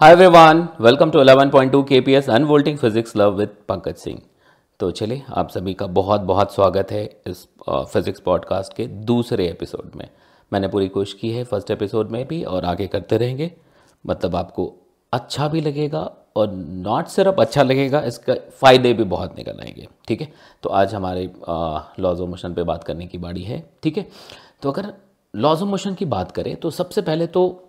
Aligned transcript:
Hi 0.00 0.12
everyone 0.12 0.68
welcome 0.80 1.10
to 1.10 1.18
11.2 1.18 1.82
KPS 1.88 2.28
unfolding 2.30 2.78
physics 2.78 3.16
love 3.16 3.34
with 3.34 3.48
Pankaj 3.68 3.94
Singh 3.94 4.20
तो 4.80 4.90
चलिए, 4.90 5.22
आप 5.30 5.48
सभी 5.48 5.74
का 5.74 5.86
बहुत 5.86 6.20
बहुत 6.20 6.54
स्वागत 6.54 6.90
है 6.92 7.04
इस 7.26 7.46
फिजिक्स 7.70 8.20
पॉडकास्ट 8.20 8.72
के 8.72 8.86
दूसरे 8.86 9.48
एपिसोड 9.48 9.90
में। 9.96 10.08
मैंने 10.52 10.68
पूरी 10.68 10.88
कोशिश 10.88 11.14
की 11.20 11.30
है 11.30 11.44
फ़र्स्ट 11.44 11.70
एपिसोड 11.70 12.10
में 12.10 12.26
भी 12.28 12.42
और 12.44 12.64
आगे 12.64 12.86
करते 12.86 13.16
रहेंगे। 13.16 13.50
मतलब 14.06 14.36
आपको 14.36 14.72
अच्छा 15.12 15.48
भी 15.48 15.60
लगेगा 15.60 16.10
और 16.36 16.50
नॉट 16.52 17.06
सिर्फ़ 17.06 17.40
अच्छा 17.40 17.62
लगेगा, 17.62 18.00
इसका 18.00 18.34
फ़ायदे 18.34 18.92
भी 18.92 19.04
बहुत 19.04 19.36
निकल 19.38 19.60
आएँगे, 19.60 19.88
ठीक 20.08 20.20
है? 20.20 20.32
तो 20.62 20.70
आज 20.70 20.94
हमारे 20.94 21.30
लॉज 22.00 22.20
ऑफ़ 22.20 22.28
मोशन 22.28 22.54
पे 22.54 22.62
बात 22.62 22.84
करने 22.84 23.06
की 23.06 23.18
बारी 23.18 23.42
है, 23.42 23.64
ठीक 23.82 23.98
है? 23.98 24.08
तो 24.62 24.72
अगर 24.72 24.92
लॉज 25.34 25.62
ऑफ़ 25.62 25.68
मोशन 25.68 25.94
की 25.94 26.04
बात 26.06 26.32
करें 26.32 26.56
तो 26.56 26.70
सबसे 26.70 27.02
पहले 27.02 27.26
तो 27.26 27.63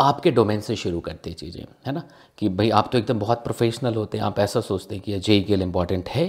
आपके 0.00 0.30
डोमेन 0.30 0.60
से 0.60 0.76
शुरू 0.76 1.00
करते 1.00 1.30
हैं 1.30 1.36
चीज़ें, 1.36 1.64
है 1.86 1.92
ना? 1.92 2.02
कि 2.38 2.48
भाई 2.48 2.70
आप 2.70 2.88
तो 2.92 2.98
एकदम 2.98 3.18
बहुत 3.18 3.44
प्रोफेशनल 3.44 3.94
होते 3.94 4.18
हैं, 4.18 4.24
आप 4.24 4.38
ऐसा 4.38 4.60
सोचते 4.60 4.94
हैं 4.94 5.04
कि 5.04 5.18
जेई 5.20 5.42
के 5.42 5.56
लिए 5.56 5.66
इंपॉर्टेंट 5.66 6.08
है 6.08 6.26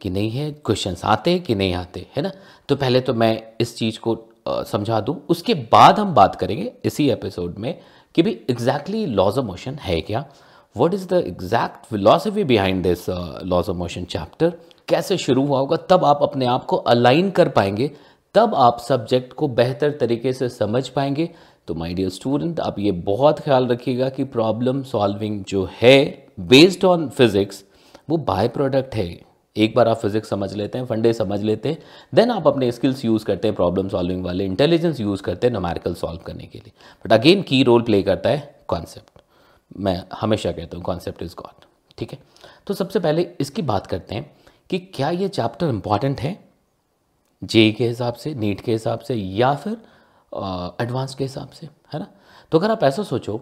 कि 0.00 0.10
नहीं 0.10 0.30
है 0.30 0.50
क्वेश्चन 0.64 0.96
आते 1.04 1.30
हैं 1.30 1.42
कि 1.42 1.54
नहीं 1.54 1.74
आते, 1.74 2.06
है 2.16 2.22
ना? 2.22 2.30
तो 2.68 2.76
पहले 2.76 3.00
तो 3.00 3.14
मैं 3.14 3.42
इस 3.60 3.76
चीज़ 3.76 3.98
को 3.98 4.18
समझा 4.48 5.00
दूँ। 5.00 5.16
उसके 5.28 5.54
बाद 5.72 5.98
हम 5.98 6.14
बात 6.14 6.36
करेंगे 6.36 6.72
इसी 6.84 7.08
एपिसोड 7.10 7.58
में 7.58 7.78
कि 8.14 8.22
भाई 8.22 8.32
एग्जैक्टली 8.50 9.04
लॉज 9.06 9.38
ऑफ़ 9.38 9.46
मोशन 9.46 9.74
है 9.80 10.00
क्या? 10.00 10.24
What 10.76 10.94
is 10.94 11.06
the 11.08 11.22
exact 11.26 11.86
philosophy 11.86 12.44
behind 12.44 12.82
this 12.82 13.08
laws 13.08 13.68
of 13.68 13.76
motion 13.76 14.04
chapter 14.04 14.52
कैसे 14.88 15.16
शुरू 15.18 15.46
हुआ 15.46 15.58
होगा? 15.58 15.76
तब 15.90 16.04
आप 16.04 16.22
अपने 16.22 16.46
आप 16.46 16.64
को 16.64 16.76
अलाइन 16.76 17.30
कर 17.30 17.48
पाएँगे, 17.48 17.90
तब 18.34 18.54
आप 18.54 18.78
सब्जेक्ट 18.78 19.32
को 19.32 19.48
बेहतर 19.50 19.90
तरीके 19.90 20.32
से 20.32 20.48
समझ 20.48 20.88
पाएँगे 20.88 21.28
तो 21.70 21.74
माय 21.74 21.92
डियर 21.94 22.08
स्टूडेंट 22.10 22.60
आप 22.60 22.78
ये 22.78 22.92
बहुत 23.06 23.40
ख्याल 23.40 23.66
रखिएगा 23.66 24.08
कि 24.08 24.24
प्रॉब्लम 24.26 24.82
सॉल्विंग 24.82 25.42
जो 25.48 25.68
है 25.72 25.98
बेस्ड 26.42 26.84
ऑन 26.84 27.08
फिजिक्स 27.08 27.62
वो 28.10 28.16
बाय 28.16 28.48
प्रोडक्ट 28.48 28.94
है। 28.94 29.06
एक 29.56 29.74
बार 29.76 29.88
आप 29.88 29.96
फिजिक्स 29.96 30.28
समझ 30.28 30.52
लेते 30.54 30.78
हैं 30.78 30.86
फंडे 30.86 31.12
समझ 31.12 31.40
लेते 31.42 31.68
हैं 31.68 31.78
देन 32.14 32.30
आप 32.30 32.46
अपने 32.46 32.70
स्किल्स 32.72 33.04
यूज़ 33.04 33.24
करते 33.24 33.48
हैं 33.48 33.54
प्रॉब्लम 33.56 33.88
सॉल्विंग 33.88 34.24
वाले 34.24 34.44
इंटेलिजेंस 34.44 35.00
यूज़ 35.00 35.22
करते 35.22 35.46
हैं 35.46 35.54
नोमेरिकल 35.54 35.94
सॉल्व 35.94 36.20
करने 36.26 36.46
के 36.46 36.58
लिए। 36.58 36.72
But 37.04 37.12
again 37.12 37.42
key 37.42 37.62
role 37.62 37.82
play 37.82 38.02
करता 38.02 38.30
है 38.30 38.64
कॉन्सेप्ट 38.68 39.22
मैं 39.76 40.02
हमेशा 40.14 40.52
कहता 40.52 40.76
हूँ 40.76 40.84
कॉन्सेप्ट 40.84 41.22
इज़ 41.22 41.34
गॉड 41.38 41.64
ठीक 41.98 42.12
है? 42.12 42.18
तो 42.66 42.74
सबसे 42.74 43.00
पहले 43.00 43.28
इसकी 43.40 43.62
बात 43.62 43.86
करते 43.86 44.14
हैं 44.14 44.30
कि 44.70 44.78
क्या 44.78 45.10
ये 45.12 45.28
चैप्टर 45.30 45.68
इंपॉर्टेंट 45.68 46.20
है? 46.20 46.36
जे 47.42 47.70
के 47.72 47.88
हिसाब 47.88 48.14
से 48.14 48.34
नीट 48.34 48.60
के 48.60 48.72
हिसाब 48.72 48.98
से, 48.98 49.14
या 49.14 49.54
फिर 49.54 49.76
एडवांस 50.32 51.14
के 51.14 51.24
हिसाब 51.24 51.48
से, 51.50 51.68
है 51.92 51.98
ना? 51.98 52.06
तो 52.52 52.58
अगर 52.58 52.70
आप 52.70 52.82
ऐसा 52.84 53.02
सोचो, 53.04 53.40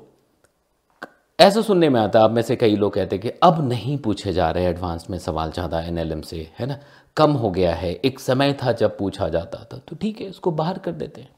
ऐसा 1.39 1.61
सुनने 1.63 1.89
में 1.89 2.01
आता 2.01 2.19
है, 2.19 2.25
आप 2.25 2.31
में 2.31 2.43
से 2.43 2.57
कई 2.57 2.77
लोग 2.77 2.93
कहते 2.95 3.17
हैं 3.17 3.23
कि 3.23 3.39
अब 3.43 3.69
नहीं 3.69 3.97
पूछे 3.99 4.33
जा 4.33 4.51
रहे 4.51 4.67
एडवांस 4.67 5.07
में 5.11 5.19
सवाल 5.19 5.51
ज़्यादा 5.53 5.81
एनएलएम 5.81 6.21
से, 6.23 6.51
है 6.59 6.67
ना? 6.67 6.79
कम 7.17 7.33
हो 7.33 7.51
गया 7.51 7.75
है, 7.75 7.93
एक 7.95 8.21
समय 8.21 8.53
था 8.63 8.73
जब 8.73 8.97
पूछा 8.99 9.29
जाता 9.29 9.59
था 9.65 9.79
तो 9.79 9.97
ठीक 9.97 10.21
है 10.21 10.29
इसको 10.29 10.51
बाहर 10.53 10.79
कर 10.79 10.93
देते 10.93 11.21
हैं। 11.21 11.31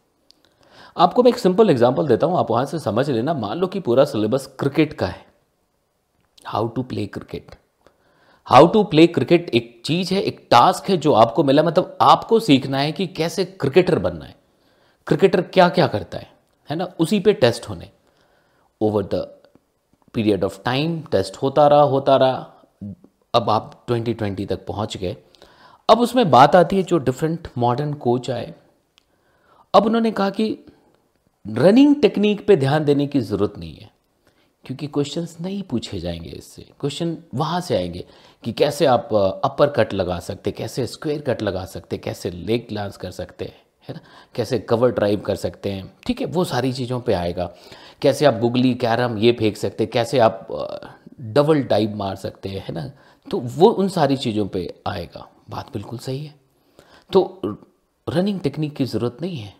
आपको 0.96 1.22
मैं 1.22 1.30
एक 1.30 1.38
सिंपल 1.38 1.70
एग्जांपल 1.70 2.06
देता 2.08 2.26
हूँ, 2.26 2.38
आप 2.38 2.50
वहाँ 2.50 2.64
से 2.64 2.78
समझ 2.78 3.08
लेना, 3.10 3.34
मान 3.34 3.58
लो 3.58 3.66
कि 3.66 3.80
पूरा 3.80 4.04
सिलेबस 4.04 4.46
क्रिकेट 4.60 4.92
का 4.92 5.06
है। 5.06 5.24
How 6.46 6.68
to 6.68 6.82
play 6.82 7.06
cricket 7.06 7.54
how 8.46 8.66
to 8.66 8.82
play 8.84 9.06
cricket 9.06 9.50
एक 9.50 9.82
चीज़ 9.84 10.12
है, 10.14 10.20
एक 10.20 10.46
टास्क 10.50 10.88
है 10.90 10.96
जो 10.96 11.12
आपको 11.14 11.44
मिला 11.44 11.62
मतलब 11.62 11.96
आपको 12.00 12.40
सीखना 12.40 12.78
है 12.78 12.92
कि 12.92 13.06
कैसे 13.08 13.44
क्रिकेटर 13.44 13.98
बनना 13.98 14.24
है। 14.24 14.34
क्रिकेटर 15.06 15.40
क्या 15.44 15.68
क्या 15.68 15.86
करता 15.86 16.18
है 16.18 16.30
है 16.70 16.76
ना? 16.76 16.84
उसी 17.00 17.20
पे 17.20 17.32
टेस्ट 17.32 17.68
होने। 17.68 17.90
Over 18.80 19.04
the 19.04 19.14
period 20.14 20.44
of 20.44 20.58
time 20.64 21.00
test 21.02 21.36
होता 21.36 21.66
रहा 21.68 21.82
होता 21.82 22.16
रहा। 22.16 22.46
अब 23.34 23.50
आप 23.50 23.84
2020 23.88 24.46
तक 24.46 24.64
पहुँच 24.66 24.96
गए। 24.96 25.16
अब 25.88 26.00
उसमें 26.00 26.30
बात 26.30 26.56
आती 26.56 26.76
है 26.76 26.82
जो 26.82 26.98
डिफरेंट 26.98 27.48
मॉडर्न 27.58 27.92
कोच 27.94 28.30
आए। 28.30 28.52
अब 29.74 29.86
उन्होंने 29.86 30.10
कहा 30.10 30.30
कि 30.30 30.48
रनिंग 31.44 31.94
टेक्निक 32.02 32.46
पे 32.46 32.56
ध्यान 32.56 32.84
देने 32.84 33.06
की 33.06 33.20
ज़रूरत 33.20 33.54
नहीं 33.58 33.74
है, 33.74 33.90
क्योंकि 34.64 34.86
क्वेश्चंस 34.86 35.36
नहीं 35.40 35.62
पूछे 35.62 36.00
जाएँगे 36.00 36.30
इससे। 36.30 36.62
क्वेश्चन 36.80 37.16
वहाँ 37.34 37.60
से 37.60 37.76
आएँगे 37.76 38.04
कि 38.44 38.52
कैसे 38.52 38.86
आप 38.86 39.14
अपर 39.44 39.70
कट 39.70 39.92
लगा 39.92 40.18
सकते, 40.20 40.50
कैसे 40.52 40.86
स्क्वायर 40.86 41.20
कट 41.20 41.42
लगा 41.42 41.64
सकते, 41.64 41.98
कैसे 41.98 42.30
लेग 42.30 42.66
ग्लांस 42.68 42.96
कर 42.96 43.10
सकते 43.10 43.44
हैं। 43.44 43.58
है 43.88 43.94
ना? 43.94 44.00
कैसे 44.34 44.58
कवर 44.58 44.90
ड्राइव 44.90 45.20
कर 45.20 45.36
सकते 45.36 45.70
हैं? 45.72 45.92
ठीक 46.06 46.20
है, 46.20 46.26
वो 46.26 46.44
सारी 46.44 46.72
चीज़ों 46.72 47.00
पे 47.00 47.12
आएगा। 47.12 47.52
कैसे 48.02 48.26
आप 48.26 48.34
गुगली 48.34 48.74
कैरम 48.74 49.18
ये 49.18 49.32
फेंक 49.32 49.56
सकते 49.56 49.84
हैं? 49.84 49.90
कैसे 49.92 50.18
आप 50.18 50.46
डबल 51.20 51.62
डाइव 51.62 51.94
मार 51.96 52.16
सकते 52.16 52.48
हैं? 52.48 52.64
है 52.68 52.74
ना? 52.74 52.90
तो 53.30 53.38
वो 53.38 53.68
उन 53.68 53.88
सारी 53.88 54.16
चीज़ों 54.16 54.46
पे 54.48 54.72
आएगा। 54.86 55.28
बात 55.50 55.72
बिल्कुल 55.72 55.98
सही 55.98 56.24
है। 56.24 56.34
तो 57.12 57.40
रनिंग 58.06 58.40
टेक्निक 58.40 58.76
की 58.76 58.84
ज़रूरत 58.84 59.18
नहीं 59.22 59.36
है। 59.36 59.54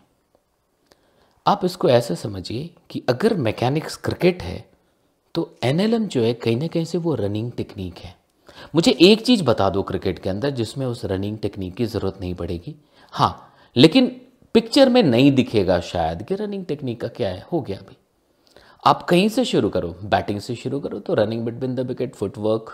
आप 1.45 1.65
इसको 1.65 1.89
ऐसे 1.89 2.15
समझिए 2.15 2.69
कि 2.89 3.03
अगर 3.09 3.33
मैकेनिक्स 3.33 3.95
क्रिकेट 3.95 4.43
है 4.43 4.69
तो 5.35 5.49
एनएलएम 5.63 6.05
जो 6.07 6.23
है, 6.23 6.33
कहीं 6.33 6.57
ना 6.57 6.67
कहीं 6.67 6.85
से 6.85 6.97
वो 6.97 7.13
रनिंग 7.15 7.51
टेक्निक 7.51 7.97
है। 7.97 8.15
मुझे 8.75 8.91
एक 9.01 9.21
चीज़ 9.25 9.43
बता 9.43 9.69
दो 9.69 9.83
क्रिकेट 9.83 10.19
के 10.19 10.29
अंदर 10.29 10.49
जिसमें 10.49 10.85
उस 10.85 11.03
रनिंग 11.05 11.37
टेक्निक 11.37 11.75
की 11.75 11.85
ज़रूरत 11.85 12.17
नहीं 12.21 12.33
पड़ेगी। 12.35 12.75
हाँ 13.11 13.50
लेकिन 13.75 14.07
पिक्चर 14.55 14.89
में 14.89 15.01
नहीं 15.03 15.31
दिखेगा 15.31 15.79
शायद 15.79 16.23
कि 16.23 16.35
रनिंग 16.35 16.65
टेक्निक 16.65 17.01
का 17.01 17.07
क्या 17.07 17.29
है, 17.29 17.45
हो 17.51 17.61
गया 17.61 17.77
अभी। 17.77 17.97
आप 18.83 19.03
कहीं 19.03 19.27
से 19.29 19.45
शुरू 19.45 19.69
करो 19.69 19.95
बैटिंग 20.03 20.39
से 20.39 20.55
शुरू 20.55 20.79
करो 20.79 20.99
तो 20.99 21.13
running 21.13 21.45
between 21.45 21.75
the 21.75 21.79
wicket 21.79 22.15
footwork 22.15 22.71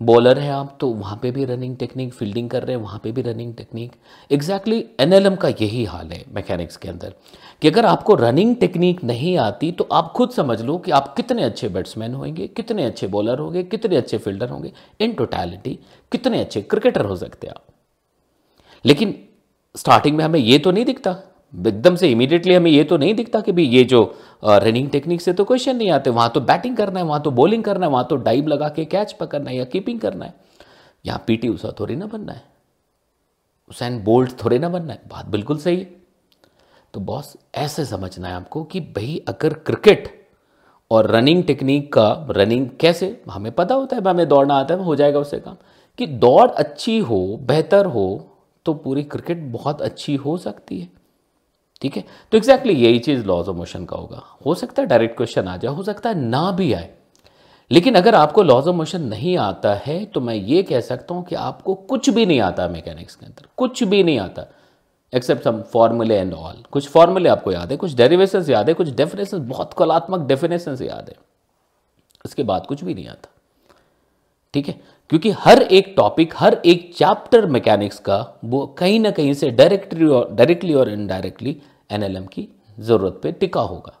bowler 0.00 0.38
है 0.38 0.50
आप 0.50 0.76
तो 0.80 0.88
वहाँ 0.88 1.18
पे 1.22 1.30
भी 1.30 1.44
रनिंग 1.44 1.76
टेक्निक 1.76 2.12
फील्डिंग 2.14 2.48
कर 2.50 2.62
रहे 2.62 2.76
हैं, 2.76 2.82
वहाँ 2.82 3.00
पे 3.04 3.12
भी 3.12 3.22
रनिंग 3.22 3.54
टेक्निक 3.54 3.92
एग्जैक्टली 4.30 4.84
एनएलएम 5.00 5.36
का 5.36 5.48
यही 5.50 5.84
हाल 5.84 6.10
है 6.12 6.24
मैकेनिक्स 6.34 6.76
के 6.76 6.88
अंदर। 6.88 7.14
कि 7.62 7.68
अगर 7.68 7.86
आपको 7.86 8.14
रनिंग 8.14 8.54
टेक्निक 8.56 9.02
नहीं 9.04 9.36
आती 9.38 9.70
तो 9.72 9.88
आप 9.92 10.12
खुद 10.12 10.30
समझ 10.30 10.60
लो 10.62 10.76
कि 10.78 10.90
आप 10.90 11.14
कितने 11.16 11.42
अच्छे 11.42 11.68
बैट्समैन 11.68 12.14
होंगे, 12.14 12.46
कितने 12.46 12.84
अच्छे 12.84 13.06
बॉलर 13.06 13.38
होंगे, 13.38 13.62
कितने 13.62 13.96
अच्छे 13.96 14.18
फील्डर 14.18 14.48
होंगे। 14.48 14.72
इन 15.00 15.12
टोटैलिटी 15.12 15.78
कितने 16.12 16.40
अच्छे 16.40 16.62
क्रिकेटर 16.62 17.04
हो 17.04 17.16
सकते 17.16 17.46
हैं 17.46 17.54
आप। 17.54 17.64
लेकिन 18.84 19.18
स्टार्टिंग 19.76 20.16
में 20.16 20.24
हमें 20.24 20.40
ये 20.40 20.58
तो 20.58 20.70
नहीं 20.70 20.84
दिखता। 20.84 21.10
एकदम 21.54 21.96
से 21.96 22.08
इमीडिएटली 22.08 22.54
हमें 22.54 22.70
ये 22.70 22.84
तो 22.84 22.96
नहीं 22.96 23.14
दिखता 23.14 23.40
कि 23.40 23.52
भाई 23.52 23.64
ये 23.64 23.84
जो 23.84 24.02
रनिंग 24.44 24.90
टेक्निक 24.90 25.20
से 25.20 25.32
तो 25.32 25.44
क्वेश्चन 25.44 25.76
नहीं 25.76 25.90
आते। 25.90 26.10
वहाँ 26.10 26.30
तो 26.30 26.40
बैटिंग 26.40 26.76
करना 26.76 27.00
है, 27.00 27.04
वहाँ 27.06 27.20
तो 27.22 27.30
बॉलिंग 27.30 27.64
करना 27.64 27.86
है, 27.86 27.92
वहाँ 27.92 28.06
तो 28.10 28.16
डाइव 28.16 28.46
लगा 28.46 28.68
के 28.68 28.84
कैच 28.84 29.12
पकड़ना 29.12 29.50
है 29.50 29.56
या 29.56 29.64
कीपिंग 29.64 30.00
करना 30.00 30.24
है। 30.24 30.34
यहाँ 31.06 31.24
पीटी 31.26 31.48
उषा 31.48 31.72
थोड़ी 31.80 31.96
ना 31.96 32.06
बनना 32.06 32.32
है। 32.32 32.42
हुसैन 33.70 34.02
बोल्ट 34.04 34.32
थोड़े 34.44 34.58
ना 34.58 34.68
बनना 34.68 34.92
है। 34.92 35.00
बात 35.08 35.26
बिल्कुल 35.26 35.58
सही 35.58 35.76
है। 35.76 35.90
तो 36.94 37.00
बॉस 37.00 37.36
ऐसे 37.54 37.84
समझना 37.84 38.28
है 38.28 38.34
आपको 38.34 38.64
कि 38.64 38.80
भाई 38.80 39.24
अगर 39.28 39.52
क्रिकेट 39.52 40.08
और 40.90 41.10
रनिंग 41.10 41.42
टेक्निक 41.44 41.92
का 41.92 42.26
रनिंग 42.30 42.68
कैसे? 42.80 43.22
हमें 43.30 43.52
पता 43.52 43.74
होता 43.74 43.96
है, 43.96 44.02
हमें 44.02 44.28
दौड़ना 44.28 44.54
आता 44.54 44.74
है, 44.74 44.84
हो 44.84 44.96
जाएगा 44.96 45.18
उससे 45.18 45.38
काम। 45.38 45.56
कि 45.98 46.06
दौड़ 46.06 46.50
अच्छी 46.50 46.98
हो, 46.98 47.38
बेहतर 47.42 47.86
हो 47.86 48.32
तो 48.66 48.74
पूरी 48.74 49.02
क्रिकेट 49.02 49.38
बहुत 49.42 49.82
अच्छी 49.82 50.14
हो 50.16 50.36
सकती 50.38 50.78
है। 50.80 50.88
ठीक 51.82 51.96
है? 51.96 52.04
तो 52.32 52.36
एग्जैक्टली 52.38 52.72
exactly 52.72 52.90
यही 52.90 52.98
चीज़ 52.98 53.24
लॉज 53.26 53.48
ऑफ़ 53.48 53.56
मोशन 53.56 53.84
का 53.84 53.96
होगा। 53.96 54.22
हो 54.46 54.54
सकता 54.54 54.82
है 54.82 54.88
डायरेक्ट 54.88 55.16
क्वेश्चन 55.16 55.48
आ 55.48 55.56
जाए, 55.56 55.72
हो 55.72 55.82
सकता 55.82 56.10
है 56.10 56.20
ना 56.20 56.50
भी 56.50 56.72
आए। 56.72 56.94
लेकिन 57.70 57.94
अगर 57.94 58.14
आपको 58.14 58.42
लॉज 58.42 58.68
ऑफ़ 58.68 58.76
मोशन 58.76 59.02
नहीं 59.02 59.36
आता 59.38 59.74
है 59.74 60.04
तो 60.04 60.20
मैं 60.20 60.34
ये 60.34 60.62
कह 60.62 60.80
सकता 60.80 61.14
हूँ 61.14 61.24
कि 61.24 61.34
आपको 61.34 61.74
कुछ 61.74 62.10
भी 62.10 62.26
नहीं 62.26 62.40
आता 62.40 62.68
मैकेनिक्स 62.68 63.14
के 63.14 63.26
अंदर। 63.26 63.46
कुछ 63.56 63.82
भी 63.82 64.02
नहीं 64.02 64.18
आता। 64.18 64.46
एक्सेप्ट 65.12 65.44
सम 65.44 65.62
फॉर्मूले 65.62 66.16
एंड 66.16 66.34
ऑल 66.34 66.62
कुछ 66.70 66.88
फॉर्मूले 66.88 67.28
आपको 67.28 67.52
याद 67.52 67.70
है, 67.70 67.76
कुछ 67.76 67.94
डेरिवेशन 67.94 68.44
याद 68.48 68.68
है, 68.68 68.74
कुछ 68.74 68.88
डेफिनेशन 68.88 69.48
बहुत 69.48 69.74
कलात्मक 69.74 70.26
डेफिनेशन 70.28 70.76
याद 70.82 71.08
है। 71.08 71.16
उसके 72.24 72.42
बाद 72.42 72.66
कुछ 72.66 72.84
भी 72.84 72.94
नहीं 72.94 73.08
आता। 73.08 73.28
ठीक 74.54 74.68
है? 74.68 74.80
क्योंकि 75.10 75.30
हर 75.38 75.62
एक 75.62 75.92
टॉपिक 75.96 76.32
हर 76.36 76.60
एक 76.66 76.90
चैप्टर 76.94 77.46
मैकेनिक्स 77.46 77.98
का 77.98 78.16
वो 78.44 78.66
कहीं 78.78 78.98
ना 79.00 79.10
कहीं 79.10 79.34
से 79.34 79.50
डायरेक्टली 79.50 80.06
और 80.06 80.32
डायरेक्टली 80.32 80.74
और 80.74 80.88
इनडायरेक्टली 80.90 81.56
एनएलएम 81.90 82.24
की 82.26 82.48
ज़रूरत 82.78 83.20
पे 83.22 83.32
टिका 83.32 83.60
होगा। 83.62 83.92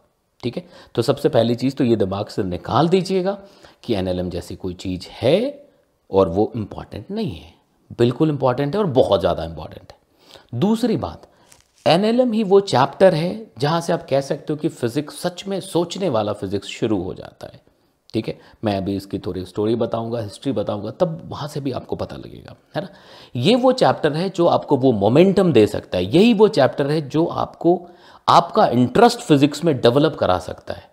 ठीक 0.42 0.56
है? 0.56 0.64
तो 0.94 1.02
सबसे 1.02 1.28
पहली 1.28 1.54
चीज़ 1.54 1.74
तो 1.76 1.84
ये 1.84 1.96
दिमाग 1.96 2.26
से 2.26 2.42
निकाल 2.44 2.88
दीजिएगा 2.88 3.38
कि 3.84 3.94
एनएलएम 3.94 4.30
जैसी 4.30 4.56
कोई 4.56 4.74
चीज़ 4.74 5.06
है 5.12 5.68
और 6.10 6.28
वो 6.28 6.50
इंपॉर्टेंट 6.56 7.10
नहीं 7.10 7.34
है। 7.34 7.54
बिल्कुल 7.98 8.30
इंपॉर्टेंट 8.30 8.74
है 8.74 8.80
और 8.80 8.86
बहुत 8.92 9.20
ज़्यादा 9.20 9.44
इंपॉर्टेंट 9.44 9.92
है। 9.92 10.58
दूसरी 10.60 10.96
बात 10.96 11.28
एनएलएम 11.86 12.32
ही 12.32 12.42
वो 12.44 12.60
चैप्टर 12.62 13.14
है 13.14 13.46
जहाँ 13.58 13.80
से 13.80 13.92
आप 13.92 14.06
कह 14.10 14.20
सकते 14.22 14.52
हो 14.52 14.56
कि 14.56 14.68
फिज़िक्स 14.70 15.20
सच 15.22 15.44
में 15.48 15.58
सोचने 15.62 16.08
वाला 16.08 16.32
फिज़िक्स 16.34 16.68
शुरू 16.68 17.00
हो 17.02 17.14
जाता 17.14 17.46
है। 17.46 17.60
ठीक 18.16 18.28
है? 18.28 18.38
मैं 18.64 18.76
अभी 18.76 18.96
इसकी 18.96 19.18
थोड़ी 19.18 19.44
स्टोरी 19.44 19.74
बताऊँगा 19.74 20.20
हिस्ट्री 20.20 20.52
बताऊँगा, 20.52 20.90
तब 20.90 21.20
वहाँ 21.24 21.48
से 21.48 21.60
भी 21.60 21.72
आपको 21.72 21.96
पता 21.96 22.16
लगेगा, 22.16 22.56
है 22.76 22.82
ना? 22.82 22.88
ये 23.36 23.54
वो 23.54 23.72
चैप्टर 23.72 24.12
है 24.12 24.28
जो 24.30 24.46
आपको 24.46 24.76
वो 24.76 24.92
मोमेंटम 24.92 25.52
दे 25.52 25.66
सकता 25.66 25.98
है। 25.98 26.04
यही 26.04 26.34
वो 26.34 26.48
चैप्टर 26.48 26.90
है 26.90 27.08
जो 27.08 27.26
आपको, 27.26 27.88
आपका 28.28 28.66
इंटरेस्ट 28.66 29.18
फिजिक्स 29.18 29.64
में 29.64 29.80
डेवलप 29.80 30.16
करा 30.20 30.38
सकता 30.38 30.74
है। 30.74 30.90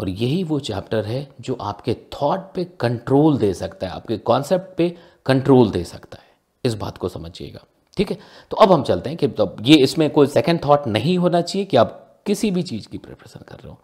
और 0.00 0.08
यही 0.08 0.44
वो 0.44 0.60
चैप्टर 0.60 1.04
है 1.04 1.28
जो 1.40 1.58
आपके 1.60 1.94
थॉट 1.94 2.40
पे 2.54 2.64
कंट्रोल 2.64 3.38
दे 3.38 3.54
सकता 3.54 3.86
है, 3.86 3.92
आपके 3.92 4.18
कॉन्सेप्ट 4.18 4.76
पे 4.76 4.96
कंट्रोल 5.26 5.70
दे 5.70 5.84
सकता 5.84 6.18
है। 6.22 6.28
इस 6.64 6.74
बात 6.74 6.98
को 6.98 7.08
समझिएगा, 7.08 7.60
ठीक 7.96 8.10
है? 8.10 8.18
तो 8.50 8.56
अब 8.56 8.72
हम 8.72 8.82
चलते 8.82 9.10
हैं 9.10 9.18
कि 9.18 9.28
तो 9.28 9.56
ये 9.60 9.76
इसमें 9.76 10.10
कोई 10.10 10.26
सेकंड 10.26 10.64
थॉट 10.64 10.86
नहीं 10.86 11.18
होना 11.18 11.40
चाहिए 11.40 11.66
कि 11.66 11.76
आप 11.76 12.20
किसी 12.26 12.50
भी 12.50 12.62
चीज़ 12.62 12.88
की 12.88 12.98
प्रिपरेशन 12.98 13.44
कर 13.48 13.56
रहे 13.56 13.68
हो। 13.68 13.78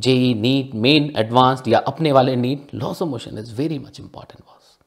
जेई 0.00 0.32
नीट 0.34 0.74
मेन 0.74 1.12
एडवांस्ड 1.16 1.68
या 1.68 1.78
अपने 1.78 2.12
वाले 2.12 2.36
NEET 2.36 2.74
laws 2.74 3.02
of 3.02 3.08
motion 3.08 3.38
is 3.38 3.54
very 3.54 3.78
much 3.78 4.00
important 4.00 4.42
was 4.48 4.78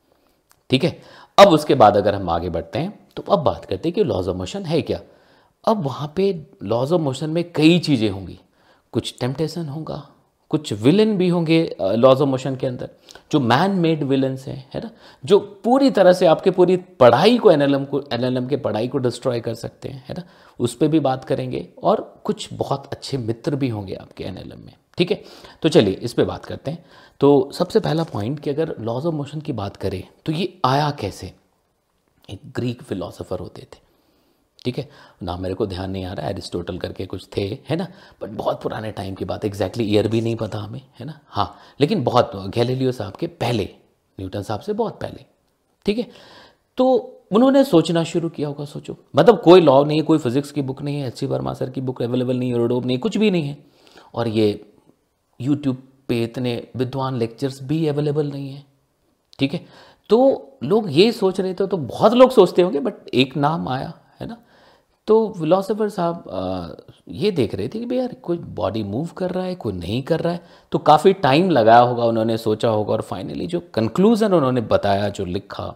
ठीक 0.69 0.83
है? 0.83 1.01
अब 1.37 1.47
उसके 1.47 1.75
बाद 1.75 1.97
अगर 1.97 2.15
हम 2.15 2.29
आगे 2.29 2.49
बढ़ते 2.49 2.79
हैं 2.79 2.99
तो 3.15 3.23
अब 3.31 3.43
बात 3.43 3.65
करते 3.65 3.89
हैं 3.89 3.93
कि 3.95 4.03
लॉज 4.03 4.27
ऑफ़ 4.27 4.37
मोशन 4.37 4.65
है 4.65 4.81
क्या? 4.81 4.99
अब 5.65 5.83
वहाँ 5.83 6.13
पे 6.15 6.31
लॉज 6.63 6.91
ऑफ़ 6.91 7.01
मोशन 7.01 7.29
में 7.29 7.43
कई 7.53 7.79
चीज़ें 7.79 8.09
होंगी। 8.09 8.39
कुछ 8.93 9.13
टेम्पटेशन 9.19 9.67
होगा 9.67 10.03
कुछ 10.53 10.71
विलन 10.73 11.15
भी 11.17 11.27
होंगे 11.27 11.57
लॉज 11.81 12.21
ऑफ़ 12.21 12.29
मोशन 12.29 12.55
के 12.55 12.67
अंदर, 12.67 12.89
जो 13.31 13.39
मैन 13.39 13.71
मेड 13.71 14.03
विलन्स 14.03 14.45
हैं, 14.47 14.57
है 14.73 14.81
ना? 14.81 14.89
जो 15.23 15.39
पूरी 15.63 15.89
तरह 15.91 16.13
से 16.13 16.25
आपके 16.25 16.51
पूरी 16.51 16.75
पढ़ाई 16.99 17.37
को 17.37 17.51
एनएलएम 17.51 17.85
को 17.85 18.01
एनएलएम 18.13 18.47
के 18.47 18.57
पढ़ाई 18.57 18.87
को 18.87 18.97
डिस्ट्रॉय 18.97 19.39
कर 19.39 19.53
सकते 19.55 19.89
हैं, 19.89 20.03
है 20.07 20.15
ना? 20.17 20.23
उस 20.59 20.75
पर 20.75 20.87
भी 20.87 20.99
बात 20.99 21.23
करेंगे 21.25 21.67
और 21.83 22.01
कुछ 22.23 22.47
बहुत 22.53 22.87
अच्छे 22.91 23.17
मित्र 23.19 23.55
भी 23.55 23.69
होंगे 23.69 23.95
आपके 23.95 24.23
एनएलएम 24.23 24.59
में, 24.59 24.73
ठीक 24.97 25.11
है? 25.11 25.21
तो 25.61 25.69
चलिए, 25.69 25.93
इस 25.93 26.13
पर 26.13 26.25
बात 26.25 26.45
करते 26.45 26.71
हैं। 26.71 26.85
तो 27.19 27.49
सबसे 27.53 27.79
पहला 27.79 28.03
पॉइंट 28.03 28.39
कि 28.39 28.49
अगर 28.49 28.75
लॉज 28.79 29.05
ऑफ़ 29.05 29.15
मोशन 29.15 29.41
की 29.41 29.53
बात 29.53 29.77
करें 29.77 30.03
तो 30.25 30.31
ये 30.31 30.53
आया 30.65 30.91
कैसे? 30.99 31.33
एक 32.29 32.39
ग्रीक 32.55 32.83
फिलोसोफर 32.83 33.39
होते 33.39 33.61
थे। 33.63 33.81
ठीक 34.65 34.77
है? 34.77 34.87
ना 35.23 35.35
मेरे 35.37 35.55
को 35.55 35.65
ध्यान 35.65 35.91
नहीं 35.91 36.05
आ 36.05 36.13
रहा, 36.13 36.29
एरिस्टोटल 36.29 36.77
करके 36.77 37.05
कुछ 37.05 37.27
थे, 37.37 37.41
है 37.69 37.75
ना? 37.75 37.87
बट 38.21 38.29
बहुत 38.29 38.61
पुराने 38.61 38.91
टाइम 38.91 39.15
की 39.15 39.25
बात 39.25 39.45
एग्जैक्टली 39.45 39.83
ईयर 39.85 40.07
भी 40.07 40.21
नहीं 40.21 40.35
पता 40.35 40.59
हमें, 40.59 40.81
है 40.99 41.05
ना? 41.05 41.19
हाँ 41.27 41.55
लेकिन 41.81 42.03
बहुत, 42.03 42.31
गैलीलियो 42.35 42.91
साहब 42.91 43.15
के 43.15 43.27
पहले, 43.27 43.69
न्यूटन 44.17 44.41
साहब 44.41 44.59
से 44.59 44.73
बहुत 44.73 44.99
पहले, 45.01 45.25
ठीक 45.85 45.97
है? 45.97 46.07
तो 46.77 47.09
उन्होंने 47.31 47.63
सोचना 47.63 48.03
शुरू 48.03 48.29
किया 48.29 48.47
होगा, 48.47 48.65
सोचो। 48.65 48.95
मतलब 49.15 49.41
कोई 49.41 49.61
लॉ 49.61 49.83
नहीं 49.83 49.97
है, 49.97 50.03
कोई 50.03 50.17
फिजिक्स 50.17 50.51
की 50.51 50.61
बुक 50.61 50.81
नहीं 50.81 50.99
है 50.99 51.07
एच 51.07 51.17
सी 51.17 51.25
वर्मा 51.25 51.53
सर 51.53 51.69
की 51.69 51.81
बुक 51.81 52.01
अवेलेबल 52.01 52.37
नहीं 52.37 52.51
है 52.51 52.57
रोडोप 52.57 52.85
नहीं, 52.85 52.97
कुछ 52.99 53.17
भी 53.17 53.31
नहीं 53.31 53.47
है। 53.47 53.57
और 54.13 54.27
ये 54.27 54.75
यूट्यूब 55.39 55.81
पे 56.07 56.23
इतने 56.23 56.55
विद्वान 56.75 57.17
लेक्चर्स 57.17 57.61
भी 57.63 57.87
अवेलेबल 57.87 58.31
नहीं 58.31 58.49
है, 58.49 58.63
ठीक 59.39 59.53
है? 59.53 59.65
तो 60.09 60.57
लोग 60.63 60.87
ये 60.91 61.11
सोच 61.11 61.39
रहे 61.39 61.53
थे 61.53 61.67
तो 61.67 61.77
बहुत 61.77 62.13
लोग 62.13 62.31
सोचते 62.31 62.61
होंगे 62.61 62.79
बट 62.79 63.07
एक 63.13 63.35
नाम 63.37 63.67
आया 63.69 63.93
तो 65.07 65.33
फिलोसोफर 65.37 65.89
साहब 65.89 66.85
ये 67.11 67.31
देख 67.31 67.55
रहे 67.55 67.67
थे 67.67 67.79
कि 67.79 67.85
भाई 67.85 67.97
यार, 67.97 68.13
कोई 68.13 68.37
बॉडी 68.37 68.83
मूव 68.83 69.07
कर 69.17 69.31
रहा 69.31 69.45
है, 69.45 69.55
कोई 69.55 69.73
नहीं 69.73 70.01
कर 70.03 70.19
रहा 70.19 70.33
है 70.33 70.41
तो 70.71 70.77
काफ़ी 70.79 71.13
टाइम 71.15 71.49
लगाया 71.49 71.79
होगा, 71.79 72.05
उन्होंने 72.05 72.37
सोचा 72.37 72.69
होगा 72.69 72.93
और 72.93 73.01
फाइनली 73.01 73.47
जो 73.47 73.59
कंक्लूज़न 73.73 74.33
उन्होंने 74.33 74.61
बताया, 74.63 75.09
जो 75.09 75.25
लिखा, 75.25 75.73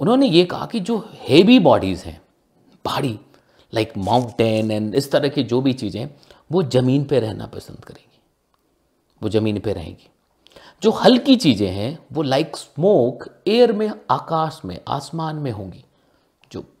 उन्होंने 0.00 0.26
ये 0.28 0.44
कहा 0.44 0.66
कि 0.66 0.80
जो 0.80 0.98
हेवी 1.20 1.58
बॉडीज़ 1.60 2.04
हैं 2.04 2.20
पहाड़ी 2.84 3.18
लाइक 3.72 3.92
माउंटेन 3.98 4.70
एंड 4.70 4.94
इस 4.94 5.10
तरह 5.12 5.28
की 5.28 5.42
जो 5.44 5.60
भी 5.60 5.72
चीज़ें 5.74 6.08
वो 6.50 6.62
ज़मीन 6.64 7.04
पे 7.04 7.20
रहना 7.20 7.46
पसंद 7.46 7.84
करेंगी, 7.84 8.18
वो 9.22 9.28
ज़मीन 9.28 9.58
पे 9.60 9.72
रहेंगी। 9.72 10.08
जो 10.82 10.90
हल्की 10.92 11.36
चीज़ें 11.36 11.68
हैं, 11.68 11.98
वो 12.12 12.22
लाइक 12.22 12.56
स्मोक 12.56 13.24
एयर 13.48 13.72
में, 13.72 13.90
आकाश 14.10 14.60
में, 14.64 14.78
आसमान 14.88 15.36
में 15.36 15.50
होंगी। 15.50 15.84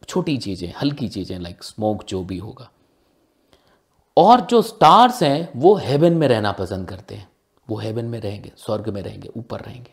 छोटी 0.04 0.36
चीज़ें, 0.38 0.72
हल्की 0.82 1.08
चीज़ें 1.08 1.38
लाइक 1.38 1.62
स्मोक 1.62 2.04
जो 2.04 2.22
भी 2.24 2.38
होगा। 2.38 2.70
और 4.16 4.40
जो 4.40 4.62
स्टार्स 4.62 5.22
हैं, 5.22 5.48
वो 5.56 5.74
हेवन 5.74 6.12
में 6.12 6.28
रहना 6.28 6.52
पसंद 6.52 6.88
करते 6.88 7.14
हैं। 7.14 7.28
वो 7.68 7.78
हेवन 7.78 8.04
में 8.04 8.20
रहेंगे, 8.20 8.52
स्वर्ग 8.56 8.88
में 8.88 9.02
रहेंगे, 9.02 9.30
ऊपर 9.36 9.60
रहेंगे। 9.60 9.92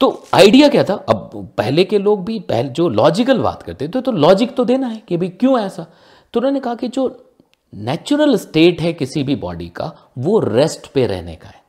तो 0.00 0.10
आइडिया 0.34 0.68
क्या 0.68 0.84
था? 0.84 0.94
अब 0.94 1.54
पहले 1.58 1.84
के 1.84 1.98
लोग 1.98 2.24
भी 2.24 2.38
पहले 2.40 2.68
जो 2.68 2.88
लॉजिकल 2.88 3.38
बात 3.38 3.62
करते 3.62 3.88
थे 3.88 4.00
तो 4.00 4.12
लॉजिक 4.12 4.54
तो 4.56 4.64
देना 4.64 4.86
है 4.86 5.02
कि 5.08 5.16
भाई 5.16 5.28
क्यों 5.30 5.58
ऐसा? 5.60 5.86
तो 6.34 6.40
उन्होंने 6.40 6.60
कहा 6.60 6.74
कि 6.74 6.88
जो 6.88 7.34
नेचुरल 7.72 8.36
स्टेट 8.36 8.80
है 8.80 8.92
किसी 8.92 9.22
भी 9.22 9.36
बॉडी 9.36 9.68
का, 9.68 9.92
वो 10.18 10.38
रेस्ट 10.38 10.86
पे 10.86 11.06
रहने 11.06 11.34
का 11.34 11.48
है। 11.48 11.64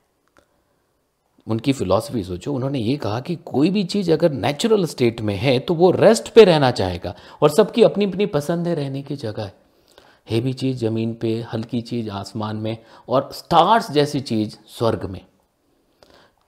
उनकी 1.47 1.73
फिलॉसफी 1.73 2.23
सोचो, 2.23 2.53
उन्होंने 2.53 2.79
ये 2.79 2.95
कहा 2.97 3.19
कि 3.19 3.35
कोई 3.45 3.69
भी 3.69 3.83
चीज़ 3.83 4.11
अगर 4.11 4.31
नेचुरल 4.31 4.85
स्टेट 4.85 5.21
में 5.21 5.35
है 5.35 5.57
तो 5.59 5.73
वो 5.73 5.91
रेस्ट 5.91 6.29
पे 6.29 6.43
रहना 6.43 6.71
चाहेगा 6.71 7.15
और 7.41 7.49
सबकी 7.49 7.83
अपनी 7.83 8.05
अपनी 8.05 8.25
पसंद 8.27 8.67
है 8.67 8.75
रहने 8.75 9.01
की 9.01 9.15
जगह। 9.15 9.51
हेवी 10.27 10.53
चीज़ 10.53 10.77
ज़मीन 10.77 11.13
पे, 11.13 11.33
हल्की 11.53 11.81
चीज़ 11.81 12.09
आसमान 12.09 12.55
में 12.55 12.77
और 13.09 13.29
स्टार्स 13.33 13.91
जैसी 13.91 14.19
चीज़ 14.21 14.55
स्वर्ग 14.69 15.05
में। 15.05 15.21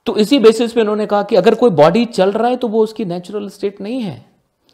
तो 0.06 0.16
इसी 0.16 0.38
बेसिस 0.38 0.72
पे 0.72 0.80
उन्होंने 0.80 1.06
कहा 1.06 1.22
कि 1.22 1.36
अगर 1.36 1.54
कोई 1.54 1.70
बॉडी 1.72 2.04
चल 2.06 2.32
रहा 2.32 2.48
है 2.48 2.56
तो 2.56 2.68
वो 2.68 2.82
उसकी 2.82 3.04
नेचुरल 3.04 3.48
स्टेट 3.48 3.80
नहीं 3.80 4.00
है। 4.00 4.24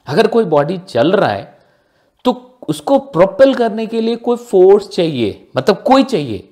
अगर 0.07 0.27
कोई 0.27 0.45
बॉडी 0.47 0.79
चल 0.79 1.13
रहा 1.13 1.31
है 1.31 1.55
तो 2.25 2.33
उसको 2.69 2.99
प्रोपेल 2.99 3.55
करने 3.55 3.87
के 3.87 4.01
लिए 4.01 4.17
कोई 4.19 4.37
फोर्स 4.37 4.89
चाहिए 4.89 5.47
मतलब 5.57 5.83
कोई 5.83 6.05
चाहिए। 6.05 6.49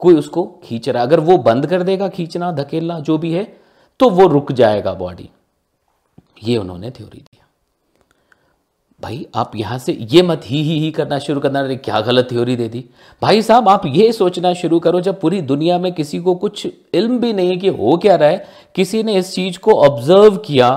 कोई 0.00 0.14
उसको 0.14 0.44
खींच 0.64 0.88
रहा 0.88 1.02
अगर 1.02 1.20
वो 1.20 1.36
बंद 1.38 1.66
कर 1.66 1.82
देगा 1.82 2.08
खींचना, 2.08 2.52
धकेलना, 2.52 2.98
जो 3.00 3.18
भी 3.18 3.32
है 3.32 3.44
तो 4.00 4.10
वो 4.10 4.26
रुक 4.28 4.52
जाएगा 4.52 4.92
बॉडी 4.94 5.28
ये 6.44 6.56
उन्होंने 6.56 6.90
थ्योरी 6.90 7.18
दिया। 7.18 7.44
भाई, 9.02 9.26
आप 9.34 9.52
यहाँ 9.56 9.78
से 9.78 9.92
ये 10.02 10.22
मत 10.22 10.42
ही 10.44 10.62
ही 10.62 10.78
ही 10.80 10.90
करना 10.90 11.18
शुरू 11.18 11.40
करना, 11.40 11.60
अरे 11.60 11.76
क्या 11.76 12.00
गलत 12.00 12.28
थ्योरी 12.30 12.56
दे 12.56 12.68
दी। 12.68 12.84
भाई 13.22 13.42
साहब, 13.42 13.68
आप 13.68 13.82
ये 13.86 14.10
सोचना 14.12 14.52
शुरू 14.54 14.78
करो, 14.78 15.00
जब 15.00 15.20
पूरी 15.20 15.40
दुनिया 15.42 15.78
में 15.78 15.92
किसी 15.92 16.18
को 16.18 16.34
कुछ 16.34 16.66
इल्म 16.94 17.18
भी 17.18 17.32
नहीं 17.32 17.50
है 17.50 17.56
कि 17.56 17.68
हो 17.68 17.96
क्या 17.96 18.16
रहा 18.16 18.28
है, 18.28 18.44
किसी 18.74 19.02
ने 19.02 19.14
इस 19.14 19.34
चीज़ 19.34 19.58
को 19.58 19.72
ऑब्ज़र्व 19.80 20.36
किया 20.36 20.70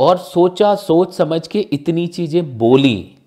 और 0.00 0.18
सोचा, 0.18 0.74
सोच 0.74 1.14
समझ 1.14 1.46
के 1.46 1.60
इतनी 1.72 2.06
चीज़ें 2.06 2.58
बोली। 2.58 3.17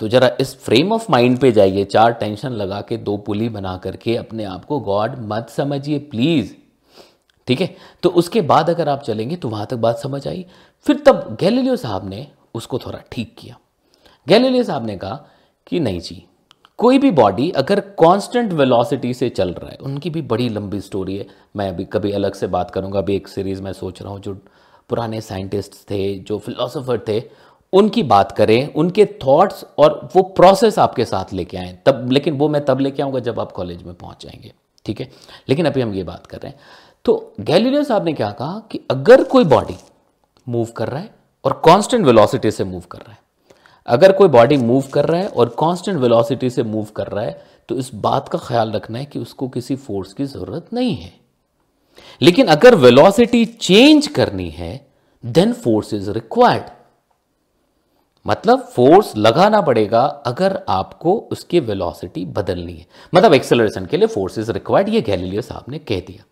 तो 0.00 0.08
ज़रा 0.08 0.30
इस 0.40 0.54
फ्रेम 0.56 0.92
ऑफ़ 0.92 1.06
माइंड 1.10 1.38
पे 1.38 1.50
जाइए, 1.52 1.84
चार 1.84 2.12
टेंशन 2.12 2.52
लगा 2.52 2.80
के, 2.80 2.96
दो 2.96 3.16
पुली 3.16 3.48
बना 3.48 3.76
करके 3.76 4.16
अपने 4.16 4.44
आप 4.44 4.64
को 4.64 4.80
गॉड 4.80 5.16
मत 5.22 5.50
समझिए 5.50 5.98
प्लीज़ 6.00 6.52
ठीक 7.48 7.60
है? 7.60 7.74
तो 8.02 8.08
उसके 8.10 8.40
बाद 8.40 8.70
अगर 8.70 8.88
आप 8.88 9.02
चलेंगे 9.02 9.36
तो 9.36 9.48
वहाँ 9.48 9.66
तक 9.66 9.76
बात 9.76 9.98
समझ 9.98 10.26
आई। 10.28 10.44
फिर 10.86 11.02
तब 11.06 11.36
गैलीलियो 11.40 11.76
साहब 11.76 12.08
ने 12.08 12.26
उसको 12.54 12.78
थोड़ा 12.78 12.98
ठीक 13.12 13.34
किया। 13.38 13.56
गैलीलियो 14.26 14.62
साहब 14.62 14.86
ने 14.86 14.96
कहा 14.96 15.24
कि 15.66 15.80
नहीं 15.80 16.00
जी, 16.00 16.22
कोई 16.78 16.98
भी 16.98 17.10
बॉडी 17.10 17.50
अगर 17.50 17.80
कांस्टेंट 18.00 18.52
वेलोसिटी 18.52 19.14
से 19.14 19.28
चल 19.28 19.50
रहा 19.50 19.70
है, 19.70 19.76
उनकी 19.76 20.10
भी 20.10 20.22
बड़ी 20.22 20.48
लंबी 20.48 20.80
स्टोरी 20.80 21.16
है। 21.16 21.26
मैं 21.56 21.68
अभी 21.68 21.84
कभी 21.84 22.12
अलग 22.12 22.34
से 22.34 22.46
बात 22.46 22.70
करूँगा, 22.70 22.98
अभी 22.98 23.16
एक 23.16 23.28
सीरीज़ 23.28 23.62
में 23.62 23.72
सोच 23.72 24.02
रहा 24.02 24.12
हूँ, 24.12 24.20
जो 24.20 24.34
पुराने 24.90 25.20
साइंटिस्ट 25.20 25.74
थे, 25.90 26.14
जो 26.18 26.38
फिलोसोफर 26.38 27.00
थे 27.08 27.20
उनकी 27.72 28.02
बात 28.04 28.32
करें, 28.32 28.72
उनके 28.74 29.04
थॉट्स 29.24 29.64
और 29.78 30.08
वो 30.16 30.22
प्रोसेस 30.22 30.78
आपके 30.78 31.04
साथ 31.04 31.32
लेके 31.32 31.56
आए। 31.56 31.78
तब, 31.86 32.08
लेकिन 32.12 32.34
वो 32.34 32.48
मैं 32.48 32.64
तब 32.64 32.80
लेके 32.80 33.02
आऊँगा 33.02 33.20
जब 33.20 33.40
आप 33.40 33.52
कॉलेज 33.52 33.82
में 33.82 33.94
पहुँच 33.94 34.24
जाएँगे, 34.24 34.52
ठीक 34.86 35.00
है? 35.00 35.10
लेकिन 35.48 35.66
अभी 35.66 35.80
हम 35.80 35.94
ये 35.94 36.02
बात 36.04 36.26
कर 36.26 36.38
रहे 36.38 36.50
हैं। 36.50 36.58
तो 37.04 37.34
गैलीलियो 37.40 37.82
साहब 37.84 38.04
ने 38.04 38.12
क्या 38.12 38.30
कहा 38.30 38.62
कि 38.70 38.80
अगर 38.90 39.22
कोई 39.24 39.44
बॉडी 39.46 39.76
मूव 40.46 40.66
कर 40.76 40.88
रहा 40.88 41.00
है 41.00 41.10
और 41.44 41.60
कांस्टेंट 41.64 42.04
वेलोसिटी 42.06 42.50
से 42.50 42.64
मूव 42.64 42.82
कर 42.90 42.98
रहा 42.98 43.12
है, 43.12 43.18
अगर 43.88 44.12
कोई 44.12 44.28
बॉडी 44.28 44.56
मूव 44.56 44.84
कर 44.92 45.04
रहा 45.04 45.20
है 45.20 45.28
और 45.28 45.54
कांस्टेंट 45.58 45.98
वेलोसिटी 45.98 46.50
से 46.50 46.62
मूव 46.62 46.86
कर 46.96 47.06
रहा 47.06 47.24
है 47.24 47.40
तो 47.68 47.76
इस 47.76 47.90
बात 47.96 48.28
का 48.28 48.38
ख्याल 48.38 48.72
रखना 48.72 48.98
है 48.98 49.04
कि 49.04 49.18
उसको 49.18 49.48
किसी 49.48 49.76
फोर्स 49.76 50.12
की 50.12 50.24
ज़रूरत 50.24 50.66
नहीं 50.72 50.94
है। 50.94 51.12
लेकिन 52.20 52.46
अगर 52.46 52.74
वेलोसिटी 52.74 53.44
चेंज 53.44 54.06
करनी 54.06 54.48
है 54.50 54.70
देन 55.24 55.52
फोर्स 55.54 55.94
इज़ 55.94 56.10
रिक्वायर्ड 56.10 56.70
मतलब 58.28 58.60
फोर्स 58.66 59.16
लगाना 59.16 59.60
पड़ेगा 59.60 60.00
अगर 60.26 60.60
आपको 60.68 61.16
उसकी 61.32 61.60
वेलोसिटी 61.60 62.24
बदलनी 62.26 62.72
है। 62.72 62.86
मतलब 63.14 63.34
एक्सेलरेशन 63.34 63.86
के 63.86 63.96
लिए 63.96 64.06
फोर्स 64.06 64.38
इज़ 64.38 64.50
रिक्वायर्ड 64.52 64.88
ये 64.88 65.00
गैलीलियो 65.00 65.42
साहब 65.42 65.64
ने 65.68 65.78
कह 65.80 66.00
दिया। 66.00 66.24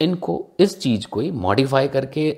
इनको 0.00 0.44
इस 0.60 0.78
चीज़ 0.80 1.06
को 1.06 1.20
ही 1.20 1.30
मॉडिफाई 1.30 1.88
करके 1.88 2.30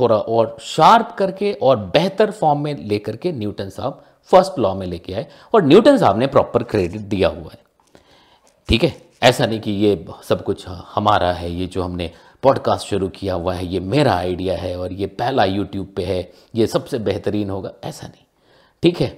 थोड़ा 0.00 0.16
और 0.16 0.56
शार्प 0.62 1.14
करके 1.18 1.52
और 1.52 1.76
बेहतर 1.92 2.30
फॉर्म 2.30 2.60
में 2.60 2.74
लेकर 2.78 3.16
के 3.16 3.32
न्यूटन 3.32 3.68
साहब 3.70 4.04
फ़र्स्ट 4.30 4.58
लॉ 4.58 4.74
में 4.74 4.86
लेके 4.86 5.12
आए 5.12 5.26
और 5.54 5.64
न्यूटन 5.64 5.96
साहब 5.98 6.18
ने 6.18 6.26
प्रॉपर 6.26 6.62
क्रेडिट 6.62 7.00
दिया 7.00 7.28
हुआ 7.28 7.50
है। 7.52 7.58
ठीक 8.68 8.84
है? 8.84 8.92
ऐसा 9.22 9.46
नहीं 9.46 9.60
कि 9.60 9.70
ये 9.70 10.04
सब 10.28 10.42
कुछ 10.44 10.64
हमारा 10.68 11.32
है, 11.32 11.50
ये 11.50 11.66
जो 11.66 11.82
हमने 11.82 12.10
पॉडकास्ट 12.42 12.86
शुरू 12.86 13.08
किया 13.08 13.34
हुआ 13.34 13.54
है, 13.54 13.66
ये 13.66 13.80
मेरा 13.80 14.14
आइडिया 14.14 14.56
है 14.56 14.78
और 14.78 14.92
ये 14.92 15.06
पहला 15.06 15.44
यूट्यूब 15.44 15.92
पे 15.96 16.04
है, 16.04 16.30
ये 16.54 16.66
सबसे 16.66 16.98
बेहतरीन 16.98 17.50
होगा, 17.50 17.72
ऐसा 17.84 18.06
नहीं। 18.06 18.24
ठीक 18.82 19.00
है? 19.00 19.08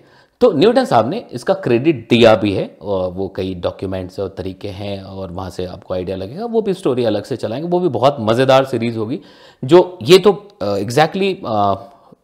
तो 0.41 0.53
न्यूटन 0.53 0.85
साहब 0.85 1.09
ने 1.09 1.19
इसका 1.33 1.55
क्रेडिट 1.55 2.09
दिया 2.11 2.35
भी 2.35 2.53
है, 2.53 2.65
और 2.83 3.11
वो 3.13 3.29
कई 3.29 3.55
डॉक्यूमेंट्स 3.55 4.21
और 4.21 4.29
तरीके 4.29 4.69
हैं, 4.69 5.03
और 5.03 5.33
वहाँ 5.33 5.51
से 5.51 5.65
आपको 5.67 5.95
आइडिया 5.95 6.17
लगेगा, 6.17 6.45
वो 6.45 6.63
भी 6.63 6.75
स्टोरी 6.75 7.05
अलग 7.05 7.25
से 7.25 7.37
चलाएँगे, 7.37 7.69
वो 7.69 7.81
भी 7.81 7.89
बहुत 7.89 8.17
मज़ेदार 8.21 8.65
सीरीज़ 8.65 8.97
होगी, 8.99 9.21
जो 9.65 9.99
ये 10.03 10.19
तो 10.19 10.33
exactly 10.63 11.43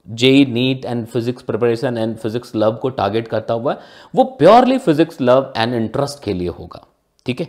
J 0.09 0.31
NEET 0.45 0.85
and 0.85 1.07
physics 1.07 1.43
preparation 1.43 1.99
and 1.99 2.17
physics 2.17 2.53
love 2.57 2.75
को 2.75 2.89
टारगेट 2.89 3.29
करता 3.29 3.55
हुआ 3.55 3.73
है, 3.73 3.79
वो 4.15 4.25
purely 4.25 4.79
physics 4.79 5.21
love 5.21 5.53
and 5.57 5.75
interest 5.75 6.23
के 6.25 6.33
लिए 6.33 6.49
होगा। 6.49 6.85
ठीक 7.27 7.41
है? 7.41 7.49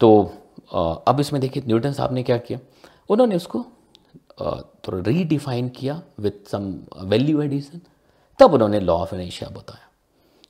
तो 0.00 0.32
अब 1.06 1.16
इसमें 1.20 1.40
देखिए, 1.42 1.62
न्यूटन 1.66 1.92
साहब 1.92 2.12
ने 2.14 2.22
क्या 2.22 2.36
किया? 2.36 2.58
उन्होंने 3.12 3.36
उसको 3.36 3.64
थोड़ा 4.84 4.98
रीडिफाइन 5.02 5.68
किया 5.68 6.02
विथ 6.18 6.48
सम 6.48 6.74
वैल्यू 7.02 7.42
एडिशन 7.42 7.80
तब 8.38 8.54
उन्होंने 8.54 8.80
लॉ 8.80 8.94
ऑफ़ 8.94 9.14
इनेशिया 9.14 9.50
बताया 9.50 9.88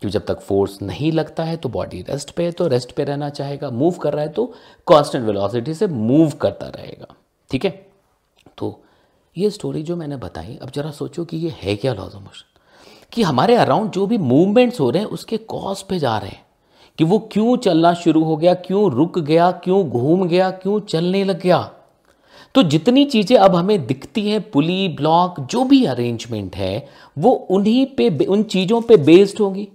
कि 0.02 0.08
जब 0.10 0.24
तक 0.26 0.40
फोर्स 0.40 0.80
नहीं 0.82 1.10
लगता 1.12 1.44
है 1.44 1.56
तो 1.56 1.68
बॉडी 1.68 2.00
रेस्ट 2.02 2.30
पे 2.30 2.44
है 2.44 2.52
तो 2.52 2.66
रेस्ट 2.66 2.92
पे 2.92 3.04
रहना 3.04 3.28
चाहेगा। 3.30 3.70
मूव 3.70 3.94
कर 3.94 4.12
रहा 4.12 4.24
है 4.24 4.32
तो 4.32 4.46
कांस्टेंट 4.86 5.24
वेलोसिटी 5.26 5.74
से 5.74 5.86
मूव 5.86 6.30
करता 6.32 6.66
रहेगा। 6.68 7.14
ठीक 7.50 7.64
है? 7.64 7.70
तो 8.58 8.82
ये 9.36 9.50
स्टोरी 9.50 9.82
जो 9.82 9.96
मैंने 9.96 10.16
बताई, 10.16 10.58
अब 10.62 10.70
जरा 10.70 10.90
सोचो 10.90 11.24
कि 11.24 11.36
ये 11.36 11.54
है 11.56 11.76
क्या 11.76 11.92
लॉज 11.94 12.14
ऑफ़ 12.14 12.22
मोशन 12.22 12.60
कि 13.12 13.22
हमारे 13.22 13.54
अराउंड 13.56 13.90
जो 13.90 14.06
भी 14.06 14.18
मूवमेंट्स 14.18 14.80
हो 14.80 14.90
रहे 14.90 15.02
हैं, 15.02 15.08
उसके 15.08 15.36
कॉज 15.36 15.82
पे 15.82 15.98
जा 15.98 16.16
रहे 16.18 16.30
हैं। 16.30 16.44
कि 16.98 17.04
वो 17.04 17.18
क्यों 17.32 17.56
चलना 17.56 17.92
शुरू 17.94 18.22
हो 18.24 18.36
गया, 18.36 18.54
क्यों 18.54 18.90
रुक 18.90 19.18
गया, 19.18 19.50
क्यों 19.52 19.88
घूम 19.88 20.26
गया, 20.28 20.50
क्यों 20.50 20.80
चलने 20.80 21.22
लग 21.24 21.40
गया? 21.40 21.58
तो 22.54 22.62
जितनी 22.62 23.04
चीज़ें 23.04 23.36
अब 23.38 23.56
हमें 23.56 23.86
दिखती 23.86 24.28
हैं, 24.28 24.50
पुली, 24.50 24.88
ब्लॉक, 24.88 25.40
जो 25.40 25.64
भी 25.64 25.84
अरेंजमेंट 25.84 26.56
है, 26.56 26.88
वो 27.18 27.30
उन्हीं 27.30 27.86
पे 27.86 28.24
उन 28.24 28.42
चीज़ों 28.42 28.80
पे 28.80 28.96
बेस्ड 28.96 29.40
होगी। 29.40 29.68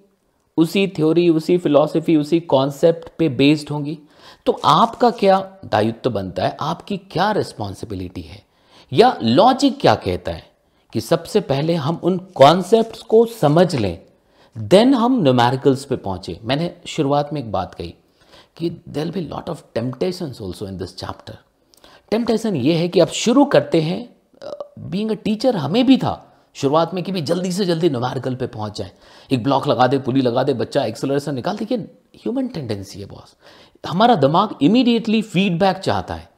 उसी 0.58 0.88
थ्योरी 0.88 1.30
उसी 1.30 1.58
फिलॉसफी 1.58 2.16
उसी 2.16 2.40
कॉन्सेप्ट 2.40 3.10
पे 3.18 3.30
बेस्ड 3.30 3.70
होंगी। 3.70 4.00
तो 4.46 4.62
आपका 4.66 5.10
क्या 5.10 5.58
दायित्व 5.66 6.10
बनता 6.10 6.46
है? 6.46 6.58
आपकी 6.62 6.98
क्या 6.98 7.32
रिस्पॉन्सिबिलिटी 7.32 8.22
है? 8.22 8.44
या 8.94 9.18
लॉजिक 9.24 9.80
क्या 9.82 9.96
कहता 9.96 10.32
है? 10.32 10.48
कि 10.94 11.02
सबसे 11.02 11.40
पहले 11.40 11.74
हम 11.74 12.00
उन 12.04 12.18
कॉन्सेप्ट 12.18 13.08
को 13.08 13.26
समझ 13.26 13.76
लें 13.76 14.00
देन 14.58 14.94
हम 14.94 15.24
न्यूमेरिकल्स 15.24 15.86
पे 15.86 15.96
पहुँचे। 15.96 16.40
मैंने 16.44 16.76
शुरुआत 16.88 17.34
में 17.34 17.42
एक 17.42 17.52
बात 17.52 17.76
कही 17.76 17.94
कि 18.58 18.70
there 18.90 19.12
be 19.12 19.22
lot 19.22 19.50
of 19.50 19.64
temptation 19.74 20.34
also 20.42 20.68
in 20.68 20.78
this 20.78 20.98
chapter 20.98 21.38
temptation 22.12 22.56
ये 22.56 22.74
है 22.74 22.88
कि 22.88 23.00
आप 23.00 23.10
शुरू 23.10 23.46
करते 23.48 23.82
हैं 23.82 24.00
बींग 24.82 25.12
अ 25.12 25.14
टीचर 25.16 25.56
हमें 25.56 25.86
भी 25.86 25.98
था, 25.98 26.24
शुरुआत 26.56 26.94
में 26.94 27.04
कि 27.04 27.12
भी 27.12 27.22
जल्दी 27.24 27.52
से 27.52 27.66
जल्दी 27.66 27.90
न्यूमेरिकल 27.90 28.36
पे 28.36 28.48
पहुँच 28.48 28.78
जाए। 28.78 28.92
एक 29.32 29.44
ब्लॉक 29.44 29.68
लगा 29.68 29.88
दे, 29.88 30.00
पुली 30.00 30.22
लगा 30.22 30.44
दे, 30.44 30.54
बच्चा 30.56 30.84
एक्सलरेशन 30.86 31.36
निकाल 31.36 31.58
देखिए 31.58 31.78
ह्यूमन 31.78 32.48
टेंडेंसी 32.48 33.00
है 33.00 33.06
बॉस 33.06 33.36
हमारा 33.84 34.16
दिमाग 34.18 34.56
इमीडिएटली 34.62 35.22
फीडबैक 35.24 35.78
चाहता 35.78 36.14
है। 36.14 36.30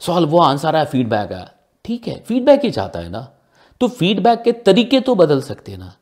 सॉल्व 0.00 0.28
वो 0.28 0.38
आंसर 0.40 0.76
आया 0.76 0.84
फीडबैक 0.86 1.32
आया। 1.32 1.50
ठीक 1.84 2.08
है 2.08 2.18
फीडबैक 2.26 2.64
ही 2.64 2.70
चाहता 2.70 2.98
है 2.98 3.08
ना। 3.08 3.20
तो 3.80 3.88
फीडबैक 3.88 4.42
के 4.42 4.52
तरीके 4.52 5.00
तो 5.00 5.14
बदल 5.14 5.40
सकते 5.42 5.72
हैं 5.72 5.78
ना। 5.78 5.92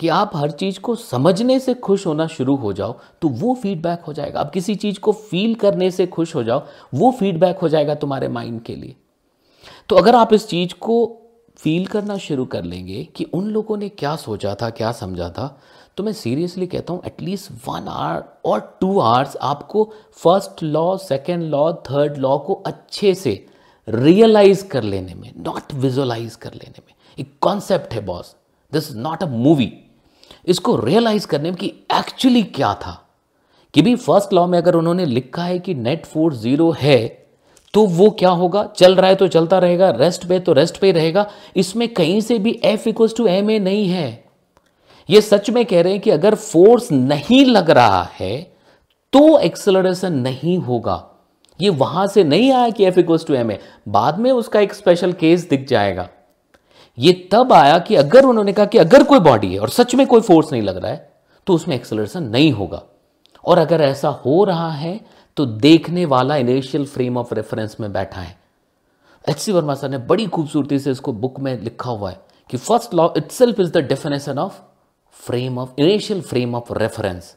कि 0.00 0.08
आप 0.08 0.36
हर 0.36 0.50
चीज़ 0.50 0.78
को 0.80 0.94
समझने 0.94 1.58
से 1.60 1.74
खुश 1.74 2.06
होना 2.06 2.26
शुरू 2.26 2.54
हो 2.56 2.72
जाओ 2.72 2.98
तो 3.22 3.28
वो 3.28 3.54
फीडबैक 3.54 4.00
हो 4.00 4.12
जाएगा। 4.12 4.40
आप 4.40 4.50
किसी 4.50 4.74
चीज़ 4.74 4.98
को 5.00 5.12
फील 5.12 5.54
करने 5.54 5.90
से 5.90 6.06
खुश 6.08 6.34
हो 6.34 6.42
जाओ, 6.42 6.62
वो 6.94 7.10
फीडबैक 7.10 7.58
हो 7.58 7.68
जाएगा 7.68 7.94
तुम्हारे 7.94 8.28
माइंड 8.28 8.60
के 8.62 8.76
लिए। 8.76 8.94
तो 9.88 9.96
अगर 9.96 10.14
आप 10.14 10.32
इस 10.32 10.46
चीज़ 10.48 10.74
को 10.74 11.24
फील 11.58 11.86
करना 11.86 12.16
शुरू 12.18 12.44
कर 12.46 12.64
लेंगे 12.64 13.02
कि 13.16 13.24
उन 13.24 13.48
लोगों 13.50 13.76
ने 13.76 13.88
क्या 13.88 14.14
सोचा 14.16 14.54
था, 14.54 14.70
क्या 14.70 14.92
समझा 14.92 15.28
था 15.30 15.58
तो 15.96 16.04
मैं 16.04 16.12
सीरियसली 16.12 16.66
कहता 16.66 16.92
हूँ 16.92 17.02
एटलीस्ट 17.06 17.50
वन 17.66 17.88
आवर 17.88 18.22
और 18.44 18.60
टू 18.80 18.98
आवर्स 19.00 19.36
आपको 19.42 19.84
first 20.22 20.62
law 20.62 20.96
second 20.98 21.42
law 21.44 21.72
third 21.90 22.18
law 22.18 22.36
को 22.38 22.54
अच्छे 22.66 23.14
से 23.14 23.32
रियलाइज़ 23.88 24.66
कर 24.68 24.82
लेने 24.84 25.14
में 25.14 25.32
नॉट 25.38 25.74
विजुअलाइज 25.74 26.34
कर 26.36 26.54
लेने 26.54 26.82
में। 26.86 26.94
एक 27.18 27.32
कॉन्सेप्ट 27.40 27.94
है 27.94 28.04
boss 28.06 28.34
this 28.72 28.90
is 28.90 28.96
not 28.98 29.22
a 29.22 29.26
movie 29.26 29.72
इसको 30.48 30.76
रियलाइज़ 30.76 31.26
करने 31.26 31.50
में 31.50 31.58
कि 31.58 31.66
एक्चुअली 31.94 32.42
क्या 32.42 32.72
था। 32.74 33.04
कि 33.74 33.82
भी 33.82 33.94
फ़र्स्ट 33.96 34.32
लॉ 34.32 34.46
में 34.46 34.58
अगर 34.58 34.74
उन्होंने 34.74 35.06
लिखा 35.06 35.42
है 35.42 35.58
कि 35.58 35.74
नेट 35.74 36.06
फोर्स 36.06 36.36
ज़ीरो 36.36 36.70
है 36.80 37.06
तो 37.74 37.84
वो 37.86 38.08
क्या 38.10 38.30
होगा? 38.30 38.62
चल 38.76 38.94
रहा 38.94 39.08
है 39.10 39.14
तो 39.14 39.26
चलता 39.28 39.58
रहेगा 39.58 39.90
रेस्ट 39.90 40.26
पे 40.28 40.38
तो 40.40 40.52
रेस्ट 40.52 40.78
पे 40.78 40.92
रहेगा। 40.92 41.26
इसमें 41.56 41.86
कहीं 41.88 42.20
से 42.20 42.38
भी 42.38 42.60
F 42.64 42.88
equal 42.88 43.08
to 43.08 43.26
M 43.26 43.50
A 43.50 43.58
नहीं 43.58 43.88
है। 43.88 44.24
ये 45.08 45.20
सच 45.20 45.50
में 45.50 45.64
कह 45.66 45.82
रहे 45.82 45.92
हैं 45.92 46.00
कि 46.02 46.10
अगर 46.10 46.34
फोर्स 46.34 46.90
नहीं 46.92 47.44
लग 47.46 47.70
रहा 47.70 48.02
है 48.12 48.40
तो 49.12 49.38
एक्सलरेशन 49.38 50.12
नहीं 50.14 50.58
होगा। 50.58 51.04
ये 51.60 51.68
वहाँ 51.70 52.06
से 52.06 52.24
नहीं 52.24 52.50
आया 52.52 52.70
कि 52.70 52.84
F 52.84 52.98
equal 53.00 53.18
to 53.18 53.34
M 53.34 53.50
A 53.50 53.58
बाद 53.88 54.18
में 54.18 54.30
उसका 54.32 54.60
एक 54.60 54.74
स्पेशल 54.74 55.12
केस 55.12 55.48
दिख 55.48 55.66
जाएगा। 55.68 56.08
ये 56.98 57.12
तब 57.32 57.52
आया 57.52 57.78
कि 57.78 57.94
अगर 57.94 58.24
उन्होंने 58.24 58.52
कहा 58.52 58.66
कि 58.66 58.78
अगर 58.78 59.02
कोई 59.04 59.20
बॉडी 59.20 59.52
है 59.52 59.58
और 59.60 59.68
सच 59.70 59.94
में 59.94 60.06
कोई 60.06 60.20
फोर्स 60.20 60.52
नहीं 60.52 60.62
लग 60.62 60.76
रहा 60.76 60.92
है 60.92 61.10
तो 61.46 61.54
उसमें 61.54 61.74
एक्सलरेशन 61.76 62.22
नहीं 62.24 62.52
होगा। 62.52 62.82
और 63.44 63.58
अगर 63.58 63.80
ऐसा 63.80 64.08
हो 64.24 64.42
रहा 64.44 64.70
है 64.70 65.00
तो 65.36 65.46
देखने 65.46 66.04
वाला 66.06 66.36
इनिशियल 66.36 66.84
फ्रेम 66.86 67.16
ऑफ़ 67.16 67.34
रेफरेंस 67.34 67.76
में 67.80 67.92
बैठा 67.92 68.20
है। 68.20 68.36
एच 69.24 69.38
सी 69.38 69.52
वर्मा 69.52 69.74
सर 69.74 69.88
ने 69.88 69.98
बड़ी 69.98 70.26
खूबसूरती 70.26 70.78
से 70.78 70.90
इसको 70.90 71.12
बुक 71.14 71.38
में 71.40 71.60
लिखा 71.60 71.90
हुआ 71.90 72.10
है 72.10 72.20
कि 72.50 72.56
first 72.56 72.94
law 72.94 73.08
itself 73.30 73.60
is 73.60 73.70
the 73.72 73.84
definition 73.88 74.38
of 74.38 74.60
frame 75.20 75.58
of 75.58 75.80
inertial 75.80 76.20
frame 76.22 76.54
of 76.54 76.72
reference 76.72 77.34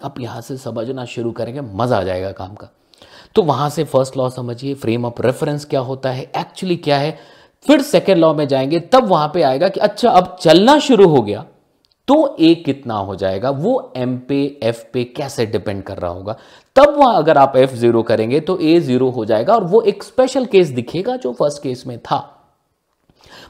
आप 0.00 0.18
यहाँ 0.20 0.40
से 0.40 0.56
समझना 0.56 1.04
शुरू 1.04 1.30
करेंगे, 1.32 1.60
मज़ा 1.60 1.98
आ 1.98 2.02
जाएगा 2.02 2.32
काम 2.32 2.54
का। 2.54 2.68
तो 3.34 3.42
वहाँ 3.42 3.68
से 3.70 3.84
फ़र्स्ट 3.84 4.16
लॉ 4.16 4.28
समझिए 4.30 4.74
फ्रेम 4.74 5.04
ऑफ़ 5.04 5.22
रेफरेंस 5.22 5.64
क्या 5.64 5.80
होता 5.80 6.10
है 6.10 6.22
एक्चुअली 6.36 6.76
क्या 6.76 6.98
है? 6.98 7.16
फिर 7.66 7.82
सेकेंड 7.82 8.18
लॉ 8.18 8.32
में 8.34 8.46
जाएँगे, 8.48 8.80
तब 8.82 9.04
वहाँ 9.04 9.30
पे 9.34 9.42
आएगा 9.42 9.68
कि 9.68 9.80
अच्छा 9.80 10.10
अब 10.10 10.36
चलना 10.40 10.78
शुरू 10.80 11.08
हो 11.08 11.22
गया 11.22 11.44
तो 12.08 12.36
ए 12.40 12.54
कितना 12.54 12.94
हो 12.94 13.14
जाएगा? 13.16 13.50
वो 13.50 13.92
एम 13.96 14.16
पे 14.28 14.36
एफ़ 14.62 14.82
पे 14.92 15.04
कैसे 15.06 15.46
डिपेंड 15.46 15.82
कर 15.82 15.98
रहा 15.98 16.10
होगा? 16.10 16.36
तब 16.76 16.96
वहाँ 16.96 17.16
अगर 17.16 17.38
आप 17.38 17.56
एफ़ 17.56 17.74
ज़ीरो 17.74 18.02
करेंगे 18.02 18.40
तो 18.40 18.58
ए 18.58 18.78
ज़ीरो 18.80 19.08
हो 19.10 19.24
जाएगा 19.24 19.54
और 19.54 19.64
वो 19.64 19.80
एक 19.82 20.02
स्पेशल 20.02 20.46
केस 20.46 20.68
दिखेगा 20.70 21.16
जो 21.16 21.32
फ़र्स्ट 21.32 21.62
केस 21.62 21.86
में 21.86 21.98
था। 22.00 22.18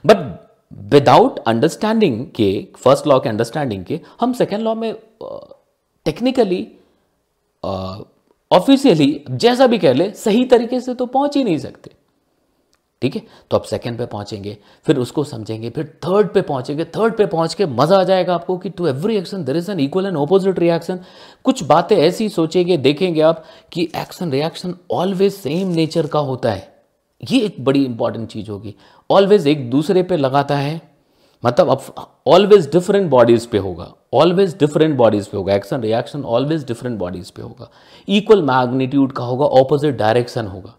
बट 0.04 0.16
विदाउट 0.90 1.38
अंडरस्टैंडिंग 1.38 2.24
के 2.36 2.66
फ़र्स्ट 2.76 3.06
लॉ 3.06 3.18
के 3.20 3.28
अंडरस्टैंडिंग 3.28 3.84
के, 3.84 4.00
हम 4.20 4.32
सेकेंड 4.32 4.62
लॉ 4.62 4.74
में 4.74 4.94
टेक्निकली 6.06 6.66
ऑफिशियली 8.50 9.24
जैसा 9.30 9.66
भी 9.66 9.78
कह 9.78 9.92
ले, 9.92 10.10
सही 10.12 10.44
तरीके 10.44 10.80
से 10.80 10.94
तो 10.94 11.06
पहुँच 11.06 11.36
ही 11.36 11.44
नहीं 11.44 11.58
सकते। 11.58 11.90
ठीक 13.04 13.16
है? 13.16 13.22
तो 13.50 13.56
आप 13.56 13.62
सेकंड 13.64 13.98
पे 13.98 14.04
पहुँचेंगे, 14.06 14.56
फिर 14.86 14.98
उसको 14.98 15.22
समझेंगे, 15.24 15.70
फिर 15.70 15.86
थर्ड 16.04 16.28
पे 16.32 16.40
पहुँचेंगे 16.42 16.84
थर्ड 16.86 17.16
पे 17.16 17.24
पहुँच 17.26 17.54
के 17.54 17.66
मज़ा 17.68 17.98
आ 17.98 18.04
जाएगा 18.04 18.34
आपको 18.34 18.56
कि 18.58 18.70
to 18.70 18.86
every 18.86 19.16
action 19.16 19.42
there 19.44 19.56
is 19.56 19.70
an 19.70 19.80
equal 19.80 20.06
and 20.06 20.16
opposite 20.16 20.58
reaction 20.58 21.00
कुछ 21.44 21.62
बातें 21.64 21.96
ऐसी 21.96 22.28
सोचेंगे, 22.28 22.76
देखेंगे 22.78 23.20
आप 23.22 23.44
कि 23.72 23.82
action 23.96 24.30
reaction 24.32 24.74
always 24.92 25.32
same 25.32 25.68
nature 25.70 26.06
का 26.06 26.18
होता 26.20 26.50
है। 26.50 26.72
ये 27.20 27.40
एक 27.40 27.64
बड़ी 27.64 27.84
इंपॉर्टेंट 27.84 28.28
चीज़ 28.28 28.50
होगी। 28.50 28.74
ऑलवेज 29.10 29.46
एक 29.46 29.68
दूसरे 29.70 30.02
पे 30.02 30.16
लगाता 30.16 30.56
है। 30.56 30.80
मतलब 31.42 31.70
अब 31.70 32.06
ऑलवेज 32.26 32.70
डिफरेंट 32.72 33.10
बॉडीज 33.10 33.46
पे 33.46 33.58
होगा। 33.58 33.88
ऑलवेज 34.14 34.56
डिफरेंट 34.58 34.96
बॉडीज 34.96 35.26
पे 35.26 35.36
होगा। 35.36 35.54
Action 35.54 35.80
reaction 35.80 36.24
always 36.24 36.64
different 36.66 36.98
bodies 36.98 37.30
पे 37.30 37.42
होगा। 37.42 37.70
इक्वल 38.08 38.42
मैग्नीट्यूड 38.42 39.12
का 39.12 39.24
होगा 39.24 39.46
ऑपोजिट 39.60 39.96
डायरेक्शन 39.96 40.46
होगा। 40.46 40.74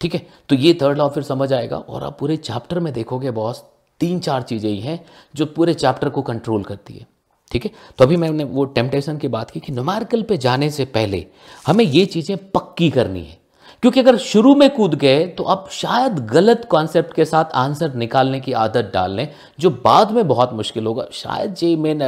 ठीक 0.00 0.14
है? 0.14 0.26
तो 0.48 0.54
ये 0.56 0.72
थर्ड 0.82 0.98
लॉ 0.98 1.08
फिर 1.08 1.22
समझ 1.22 1.52
आएगा। 1.52 1.76
और 1.78 2.04
आप 2.04 2.18
पूरे 2.18 2.36
चैप्टर 2.38 2.80
में 2.80 2.92
देखोगे 2.92 3.30
बॉस 3.32 3.62
तीन 4.00 4.18
चार 4.20 4.42
चीज़ें 4.42 4.70
ही 4.70 4.78
हैं 4.80 5.00
जो 5.34 5.46
पूरे 5.46 5.74
चैप्टर 5.74 6.08
को 6.08 6.22
कंट्रोल 6.22 6.62
करती 6.64 6.94
है। 6.94 7.06
ठीक 7.52 7.64
है? 7.64 7.70
तो 7.98 8.04
अभी 8.04 8.16
मैंने 8.16 8.44
वो 8.44 8.64
टेम्पटेशन 8.66 9.18
की 9.18 9.28
बात 9.28 9.50
की 9.50 9.60
कि 9.60 9.72
नुमार्कल 9.72 10.22
पे 10.22 10.36
जाने 10.38 10.70
से 10.70 10.84
पहले 10.86 11.24
हमें 11.66 11.84
ये 11.84 12.04
चीज़ें 12.06 12.36
पक्की 12.50 12.90
करनी 12.90 13.24
है। 13.24 13.36
क्योंकि 13.82 14.00
अगर 14.00 14.16
शुरू 14.18 14.54
में 14.54 14.68
कूद 14.70 14.94
गए 14.94 15.26
तो 15.28 15.44
आप 15.44 15.68
शायद 15.72 16.18
गलत 16.26 16.66
कॉन्सेप्ट 16.70 17.14
के 17.14 17.24
साथ 17.24 17.52
आंसर 17.54 17.94
निकालने 17.94 18.40
की 18.40 18.52
आदत 18.54 18.90
डाल 18.94 19.12
लें, 19.12 19.28
जो 19.58 19.70
बाद 19.70 20.10
में 20.10 20.26
बहुत 20.28 20.52
मुश्किल 20.52 20.86
होगा। 20.86 21.06
शायद 21.12 21.54
J 21.54 21.74
main 21.76 22.02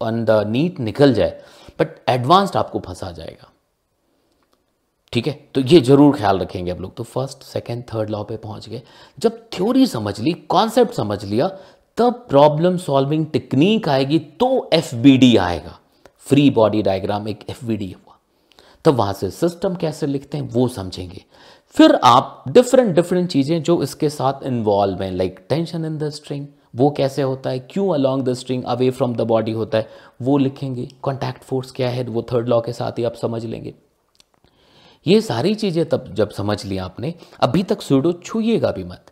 on 0.00 0.24
the 0.24 0.42
NEET 0.48 0.80
निकल 0.80 1.14
जाए 1.14 1.40
बट 1.80 1.98
एडवांस्ड 2.08 2.56
आपको 2.56 2.80
फंसा 2.80 3.10
जाएगा। 3.12 3.49
ठीक 5.12 5.26
है? 5.26 5.32
तो 5.54 5.60
ये 5.60 5.80
ज़रूर 5.80 6.16
ख्याल 6.16 6.38
रखेंगे 6.38 6.70
आप 6.70 6.80
लोग। 6.80 6.94
तो 6.96 7.04
फ़र्स्ट 7.04 7.42
सेकेंड 7.44 7.82
थर्ड 7.84 8.10
लॉ 8.10 8.22
पे 8.24 8.36
पहुँच 8.36 8.68
गए। 8.68 8.82
जब 9.18 9.38
थ्योरी 9.52 9.86
समझ 9.86 10.18
ली 10.20 10.32
कॉन्सेप्ट 10.48 10.94
समझ 10.94 11.24
लिया, 11.24 11.48
तब 11.98 12.24
प्रॉब्लम 12.28 12.76
सॉल्विंग 12.78 13.26
टेक्निक 13.26 13.88
आएगी 13.88 14.18
तो 14.18 14.68
एफबीडी 14.72 15.36
आएगा। 15.38 15.78
फ्री 16.26 16.48
बॉडी 16.50 16.82
डायग्राम 16.82 17.28
एक 17.28 17.44
एफबीडी 17.50 17.90
हुआ। 17.90 18.16
तब 18.84 18.94
वहाँ 18.94 19.12
से 19.12 19.30
सिस्टम 19.30 19.74
कैसे 19.74 20.06
लिखते 20.06 20.38
हैं, 20.38 20.48
वो 20.48 20.68
समझेंगे। 20.68 21.24
फिर 21.74 21.98
आप 22.04 22.44
डिफरेंट 22.48 22.94
डिफरेंट 22.94 23.28
चीज़ें 23.30 23.62
जो 23.62 23.82
इसके 23.82 24.08
साथ 24.10 24.42
इन्वॉल्व 24.46 25.02
हैं 25.02 25.10
like 25.12 25.44
tension 25.48 25.84
in 25.84 25.98
the 25.98 26.10
string 26.10 26.46
वो 26.76 26.90
कैसे 26.90 27.22
होता 27.22 27.50
है, 27.50 27.58
क्यों 27.60 27.92
along 27.94 28.22
the 28.22 28.32
string 28.34 28.64
away 28.64 28.90
from 28.90 29.14
the 29.16 29.20
body 29.26 29.52
होता 29.52 29.78
है, 29.78 29.88
वो 30.22 30.38
लिखेंगे। 30.38 30.88
कॉन्टैक्ट 31.02 31.44
फोर्स 31.44 31.70
क्या 31.72 31.88
है, 31.88 32.04
वो 32.04 32.22
थर्ड 32.32 32.48
लॉ 32.48 32.60
के 32.60 32.72
साथ 32.72 32.98
ही 32.98 33.04
आप 33.04 33.14
समझ 33.14 33.44
लेंगे। 33.44 33.74
ये 35.06 35.20
सारी 35.20 35.54
चीज़ें 35.54 35.84
तब 35.88 36.12
जब 36.14 36.30
समझ 36.30 36.64
लिया 36.64 36.84
आपने, 36.84 37.14
अभी 37.40 37.62
तक 37.62 37.82
सूडो 37.82 38.12
छूएगा 38.14 38.70
भी 38.70 38.84
मत। 38.84 39.06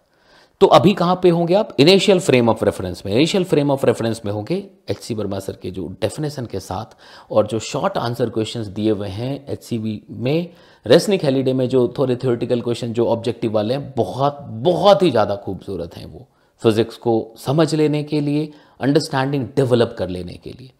तो 0.60 0.66
अभी 0.66 0.92
कहाँ 0.92 1.18
पे 1.22 1.30
होंगे 1.30 1.54
आप? 1.54 1.68
इनिशियल 1.80 2.20
फ्रेम 2.20 2.48
ऑफ़ 2.48 2.64
रेफरेंस 2.64 3.02
में। 3.06 3.12
इनिशियल 3.12 3.44
फ्रेम 3.44 3.70
ऑफ़ 3.70 3.84
रेफरेंस 3.86 4.20
में 4.24 4.32
होंगे 4.32 4.54
एच 4.90 4.98
सी 4.98 5.14
वर्मा 5.14 5.38
सर 5.38 5.56
के 5.62 5.70
जो 5.70 5.86
डेफिनेशन 6.00 6.46
के 6.46 6.60
साथ 6.60 6.96
और 7.30 7.46
जो 7.46 7.58
शॉर्ट 7.58 7.98
आंसर 7.98 8.30
क्वेश्चंस 8.30 8.66
दिए 8.68 8.90
हुए 8.90 9.08
हैं 9.08 9.44
एच 9.48 9.62
सी 9.64 10.02
में 10.10 10.50
रेसनिक 10.86 11.24
हेलीडे 11.24 11.52
में 11.52 11.68
जो 11.68 11.86
थोड़े 11.98 12.16
थियोरटिकल 12.16 12.60
क्वेश्चन 12.60 12.92
जो 12.92 13.06
ऑब्जेक्टिव 13.06 13.52
वाले 13.52 13.74
हैं, 13.74 13.92
बहुत 13.96 14.38
बहुत 14.40 15.02
ही 15.02 15.10
ज़्यादा 15.10 15.36
खूबसूरत 15.36 15.96
हैं 15.96 16.06
वो। 16.06 16.26
फिजिक्स 16.62 16.96
को 16.96 17.34
समझ 17.38 17.74
लेने 17.74 18.02
के 18.02 18.20
लिए 18.20 18.50
अंडरस्टैंडिंग 18.80 19.46
डेवलप 19.56 19.94
कर 19.98 20.08
लेने 20.08 20.34
के 20.34 20.50
लिए। 20.50 20.70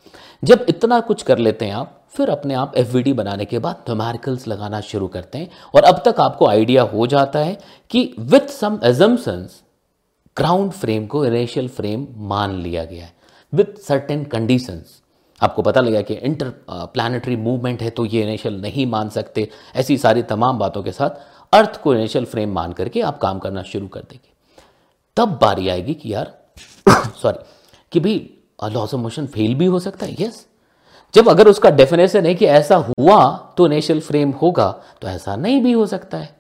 जब 0.44 0.66
इतना 0.68 1.00
कुछ 1.00 1.22
कर 1.22 1.38
लेते 1.38 1.64
हैं 1.64 1.72
आप, 1.72 1.94
फिर 2.10 2.30
अपने 2.30 2.54
आप 2.54 2.76
एफवीडी 2.76 3.12
बनाने 3.12 3.44
के 3.44 3.58
बाद 3.58 3.82
न्यूमेरिकल्स 3.88 4.46
लगाना 4.48 4.80
शुरू 4.80 5.08
करते 5.08 5.38
हैं 5.38 5.50
और 5.74 5.84
अब 5.84 6.02
तक 6.04 6.20
आपको 6.20 6.46
आइडिया 6.46 6.82
हो 6.84 7.06
जाता 7.06 7.38
है 7.38 7.58
कि 7.90 8.14
with 8.18 8.48
some 8.50 8.78
assumptions 8.84 9.62
ground 10.36 10.72
frame 10.72 11.06
को 11.06 11.24
इनिशियल 11.26 11.68
फ्रेम 11.68 12.06
मान 12.28 12.54
लिया 12.54 12.84
गया 12.84 13.04
है। 13.04 13.12
विथ 13.52 13.78
सर्टेन 13.78 14.24
कंडीशंस 14.24 15.00
आपको 15.40 15.62
पता 15.62 15.80
लगा 15.80 16.00
कि 16.02 16.14
इंटर 16.14 16.52
प्लानिटरी 16.70 17.36
मूवमेंट 17.36 17.82
है 17.82 17.90
तो 17.90 18.04
ये 18.04 18.22
इनिशियल 18.22 18.60
नहीं 18.60 18.86
मान 18.86 19.08
सकते। 19.08 19.48
ऐसी 19.76 19.96
सारी 19.98 20.22
तमाम 20.22 20.58
बातों 20.58 20.82
के 20.82 20.92
साथ 20.92 21.10
अर्थ 21.52 21.80
को 21.82 21.94
इनिशियल 21.94 22.24
फ्रेम 22.24 22.52
मान 22.52 22.72
करके 22.72 23.00
आप 23.00 23.18
काम 23.18 23.38
करना 23.38 23.62
शुरू 23.62 23.88
कर 23.88 24.00
देंगे। 24.00 24.32
तब 25.16 25.38
बारी 25.42 25.68
आएगी 25.68 25.94
कि 25.94 26.12
यार 26.14 26.32
सॉरी 27.22 27.38
कि 27.92 28.00
भाई 28.00 28.30
लॉस 28.64 28.94
ऑफ़ 28.94 29.00
मोशन 29.00 29.26
फेल 29.26 29.54
भी 29.54 29.66
हो 29.66 29.78
सकता 29.80 30.06
है? 30.06 30.16
यस 30.20 30.46
जब 31.14 31.28
अगर 31.28 31.48
उसका 31.48 31.70
डेफिनेशन 31.70 32.26
है 32.26 32.34
कि 32.34 32.46
ऐसा 32.46 32.76
हुआ 32.78 33.26
तो 33.56 33.66
इनिशियल 33.66 34.00
फ्रेम 34.00 34.30
होगा 34.32 34.70
तो 35.02 35.08
ऐसा 35.08 35.36
नहीं 35.36 35.60
भी 35.62 35.72
हो 35.72 35.86
सकता 35.86 36.18
है। 36.18 36.36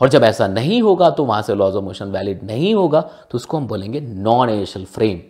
और 0.00 0.08
जब 0.08 0.24
ऐसा 0.24 0.46
नहीं 0.48 0.80
होगा 0.82 1.10
तो 1.10 1.24
वहाँ 1.24 1.42
से 1.42 1.54
लॉज 1.54 1.74
ऑफ़ 1.76 1.84
मोशन 1.84 2.10
वैलिड 2.10 2.42
नहीं 2.44 2.74
होगा 2.74 3.00
तो 3.00 3.36
उसको 3.36 3.56
हम 3.56 3.66
बोलेंगे 3.66 4.00
non 4.00 4.50
inertial 4.50 4.84
frame 4.86 5.20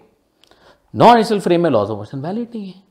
non 0.95 1.15
inertial 1.15 1.41
frame 1.41 1.63
में 1.63 1.71
लॉज 1.71 1.91
ऑफ़ 1.91 1.99
मोशन 1.99 2.19
वैलिड 2.19 2.49
नहीं 2.55 2.67
है। 2.67 2.83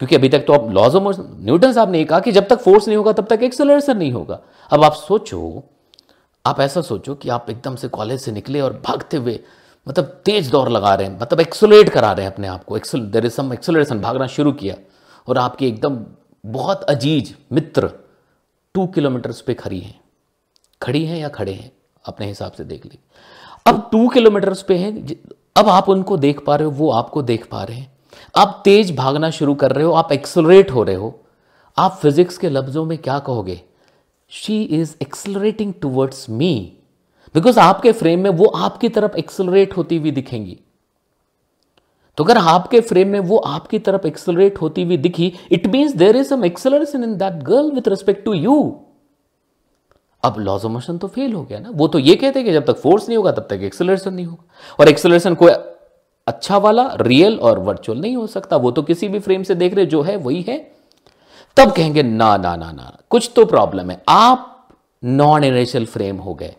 क्योंकि 0.00 0.16
अभी 0.16 0.28
तक 0.28 0.44
तो 0.46 0.52
आप 0.52 0.70
लॉज 0.70 0.94
ऑफ़ 0.94 1.02
मोशन 1.02 1.24
न्यूटन 1.40 1.72
साहब 1.72 1.90
ने 1.90 2.04
कहा 2.04 2.20
कि 2.20 2.32
जब 2.32 2.46
तक 2.48 2.58
फोर्स 2.58 2.86
नहीं 2.88 2.96
होगा, 2.96 3.12
तब 3.12 3.26
तक 3.26 3.42
एक्सेलरेशन 3.42 3.96
नहीं 3.96 4.12
होगा। 4.12 4.40
अब 4.70 4.84
आप 4.84 4.92
सोचो, 4.92 5.62
आप 6.44 6.60
ऐसा 6.60 6.80
सोचो 6.80 7.14
कि 7.14 7.28
आप 7.28 7.50
एकदम 7.50 7.76
से 7.76 7.88
कॉलेज 7.88 8.20
से 8.20 8.32
निकले 8.32 8.60
और 8.60 8.72
भागते 8.86 9.16
हुए 9.16 9.38
मतलब 9.88 10.04
तेज 10.24 10.50
दौड़ 10.50 10.68
लगा 10.68 10.94
रहे 10.94 11.06
हैं 11.06 11.20
मतलब 11.20 11.40
एक्सोलेट 11.40 11.88
करा 11.88 12.12
रहे 12.12 12.26
हैं 12.26 12.32
अपने 12.32 12.46
आप 12.46 12.64
को 12.64 12.78
देर 12.96 13.26
इज़ 13.26 13.32
सम 13.32 13.52
एक्सोलेशन 13.52 14.00
भागना 14.00 14.26
शुरू 14.26 14.52
किया 14.52 14.76
और 15.28 15.38
आपकी 15.38 15.66
एकदम 15.66 15.98
बहुत 16.46 16.82
अज़ीज़ 16.82 17.32
मित्र 17.52 17.90
टू 18.74 18.86
किलोमीटर्स 18.86 19.40
पे 19.40 19.54
खड़ी 19.54 19.80
हैं। 19.80 20.00
खड़ी 20.82 21.04
हैं 21.04 21.18
या 21.18 21.28
खड़े 21.28 21.52
हैं? 21.52 21.72
अपने 22.04 22.26
हिसाब 22.26 22.52
से 22.52 22.64
देख 22.64 22.86
ली 22.86 22.98
अब 23.66 23.88
टू 23.92 24.08
किलोमीटर्स 24.08 24.62
पे 24.62 24.76
हैं 24.76 25.16
अब 25.56 25.68
आप 25.68 25.88
उनको 25.88 26.16
देख 26.16 26.44
पा 26.44 26.56
रहे 26.56 26.64
हो, 26.64 26.70
वो 26.70 26.90
आपको 26.90 27.22
देख 27.22 27.48
पा 27.50 27.62
रहे 27.64 27.76
हैं। 27.76 27.92
आप 28.36 28.60
तेज 28.64 28.96
भागना 28.96 29.30
शुरू 29.30 29.54
कर 29.54 29.72
रहे 29.72 29.84
हो, 29.84 29.92
आप 29.92 30.12
एक्सलरेट 30.12 30.70
हो 30.70 30.82
रहे 30.82 30.94
हो। 30.94 31.20
आप 31.78 31.98
फिजिक्स 32.02 32.38
के 32.38 32.48
लफ्जों 32.48 32.84
में 32.84 32.98
क्या 32.98 33.18
कहोगे? 33.18 33.60
She 34.28 34.62
is 34.62 34.94
accelerating 35.02 35.74
towards 35.82 36.30
me 36.30 36.78
because 37.34 37.58
आपके 37.60 37.92
फ्रेम 37.92 38.20
में 38.20 38.30
वो 38.30 38.46
आपकी 38.46 38.88
तरफ़ 38.88 39.16
एक्सलरेट 39.16 39.76
होती 39.76 39.96
हुई 39.96 40.10
दिखेंगी। 40.10 40.58
तो 42.18 42.24
अगर 42.24 42.38
आपके 42.38 42.80
फ्रेम 42.80 43.08
में 43.08 43.20
वो 43.20 43.36
आपकी 43.36 43.78
तरफ़ 43.78 44.06
एक्सलरेट 44.06 44.60
होती 44.60 44.82
हुई 44.82 44.96
दिखी 44.96 45.32
it 45.52 45.66
means 45.66 45.96
there 45.96 46.16
is 46.16 46.28
some 46.28 46.44
acceleration 46.44 47.04
in 47.04 47.16
that 47.16 47.42
girl 47.42 47.70
with 47.70 47.88
respect 47.88 48.24
to 48.24 48.34
you 48.34 48.80
अब 50.22 50.38
लॉज 50.38 50.64
ऑफ़ 50.64 50.72
मोशन 50.72 50.98
तो 50.98 51.08
फेल 51.08 51.32
हो 51.32 51.42
गया 51.42 51.58
ना। 51.58 51.70
वो 51.70 51.88
तो 51.88 51.98
ये 51.98 52.16
कहते 52.16 52.38
हैं 52.38 52.46
कि 52.46 52.52
जब 52.52 52.66
तक 52.66 52.76
फोर्स 52.76 53.08
नहीं 53.08 53.16
होगा, 53.16 53.32
तब 53.32 53.46
तक 53.50 53.62
एक्सलरेशन 53.62 54.14
नहीं 54.14 54.26
होगा। 54.26 54.44
और 54.80 54.88
एक्सलरेशन 54.88 55.34
कोई 55.34 55.50
अच्छा 56.26 56.58
वाला 56.58 56.88
रियल 57.00 57.38
और 57.38 57.58
वर्चुअल 57.58 57.98
नहीं 57.98 58.16
हो 58.16 58.26
सकता। 58.26 58.56
वो 58.56 58.70
तो 58.70 58.82
किसी 58.82 59.08
भी 59.08 59.18
फ्रेम 59.18 59.42
से 59.42 59.54
देख 59.54 59.74
रहे 59.74 59.86
जो 59.86 60.02
है, 60.02 60.16
वही 60.16 60.42
है। 60.42 60.58
तब 61.56 61.72
कहेंगे, 61.72 62.02
ना 62.02 62.36
ना 62.36 62.56
ना 62.56 62.72
ना, 62.72 62.98
कुछ 63.10 63.30
तो 63.36 63.44
प्रॉब्लम 63.44 63.90
है। 63.90 64.02
आप 64.08 64.68
नॉन 65.04 65.44
इनिशियल 65.44 65.86
फ्रेम 65.86 66.16
हो 66.16 66.34
गए। 66.34 66.54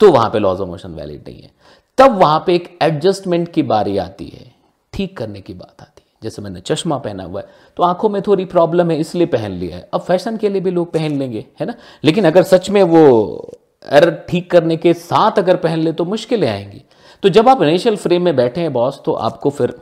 तो 0.00 0.10
वहाँ 0.12 0.30
पे 0.30 0.38
लॉज 0.38 0.60
ऑफ़ 0.60 0.68
मोशन 0.68 0.94
वैलिड 0.94 1.28
नहीं 1.28 1.42
है। 1.42 1.50
तब 1.98 2.18
वहाँ 2.18 2.42
पे 2.46 2.54
एक 2.54 2.78
एडजस्टमेंट 2.82 3.52
की 3.52 3.62
बारी 3.64 3.96
आती 3.98 4.26
है। 4.26 4.50
ठीक 4.92 5.16
करने 5.16 5.40
की 5.40 5.54
बात 5.54 5.80
आती 5.80 6.02
है। 6.02 6.06
जैसे 6.22 6.42
मैंने 6.42 6.60
चश्मा 6.60 6.96
पहना 6.98 7.24
हुआ 7.24 7.40
है 7.40 7.48
तो 7.76 7.82
आँखों 7.82 8.08
में 8.08 8.20
थोड़ी 8.22 8.44
प्रॉब्लम 8.44 8.90
है, 8.90 8.98
इसलिए 9.00 9.26
पहन 9.26 9.50
लिया 9.50 9.76
है। 9.76 9.88
अब 9.94 10.00
फ़ैशन 10.00 10.36
के 10.36 10.48
लिए 10.48 10.60
भी 10.60 10.70
लोग 10.70 10.92
पहन 10.92 11.18
लेंगे, 11.18 11.44
है 11.60 11.66
ना? 11.66 11.74
लेकिन 12.04 12.24
अगर 12.24 12.42
सच 12.42 12.70
में 12.70 12.82
वो 12.82 13.52
एरर 13.82 14.14
ठीक 14.28 14.50
करने 14.50 14.76
के 14.76 14.92
साथ 14.94 15.38
अगर 15.38 15.56
पहन 15.56 15.78
ले 15.78 15.92
तो 15.92 16.04
मुश्किलें 16.04 16.48
आएँगी। 16.48 16.82
तो 17.22 17.28
जब 17.28 17.48
आप 17.48 17.62
इनिशियल 17.62 17.96
फ्रेम 17.96 18.22
में 18.22 18.34
बैठे 18.36 18.60
हैं 18.60 18.72
बॉस 18.72 19.00
तो 19.04 19.12
आपको 19.12 19.50
फिर 19.50 19.74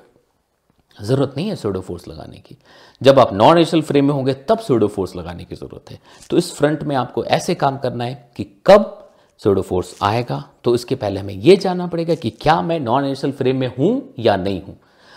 ज़रूरत 0.97 1.35
नहीं 1.37 1.49
है 1.49 1.57
सोडो 1.57 1.81
फोर्स 1.81 2.07
लगाने 2.09 2.39
की। 2.39 2.57
जब 3.01 3.19
आप 3.19 3.33
नॉन 3.33 3.57
इनिशियल 3.57 3.83
फ्रेम 3.83 4.05
में 4.05 4.13
होंगे, 4.15 4.35
तब 4.35 4.59
सोडो 4.59 4.89
फोर्स 4.89 5.17
लगाने 5.17 5.45
की 5.45 5.55
ज़रूरत 5.55 5.91
है। 5.91 5.99
तो 6.31 6.37
इस 6.37 6.53
फ्रंट 6.55 6.83
में 6.83 6.95
आपको 6.97 7.25
ऐसे 7.25 7.55
काम 7.55 7.79
करना 7.79 8.05
है 8.05 8.31
कि 8.37 8.45
कब 8.67 9.03
सोडो 9.41 9.63
फोर्स 9.63 9.95
आएगा 10.03 10.43
तो 10.65 10.75
इसके 10.75 10.95
पहले 10.95 11.21
हमें 11.21 11.35
यह 11.35 11.57
जानना 11.57 11.87
पड़ेगा 11.87 12.15
कि 12.15 12.31
क्या 12.33 12.61
मैं 12.63 12.79
नॉन 12.81 13.05
इनिशियल 13.05 13.33
फ्रेम 13.33 13.57
में 13.57 13.67
हूँ 13.69 14.15
या 14.19 14.37
नहीं 14.37 14.61
हूँ। 14.63 14.77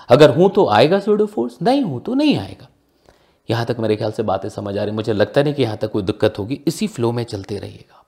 अगर 0.09 0.35
हूँ 0.35 0.49
तो 0.49 0.67
आएगा 0.69 0.99
सोडो 0.99 1.25
फोर्स 1.25 1.57
नहीं 1.61 1.83
हूँ 1.83 2.01
तो 2.01 2.13
नहीं 2.13 2.37
आएगा। 2.37 2.67
यहाँ 3.49 3.65
तक 3.65 3.79
मेरे 3.79 3.95
ख्याल 3.95 4.11
से 4.11 4.23
बातें 4.23 4.49
समझ 4.49 4.77
आ 4.77 4.83
रही 4.83 4.95
मुझे 4.95 5.13
लगता 5.13 5.43
नहीं 5.43 5.53
कि 5.53 5.63
यहाँ 5.63 5.77
तक 5.77 5.91
कोई 5.91 6.03
दिक्कत 6.03 6.39
होगी। 6.39 6.59
इसी 6.67 6.87
फ्लो 6.87 7.11
में 7.11 7.23
चलते 7.23 7.57
रहिएगा। 7.57 8.03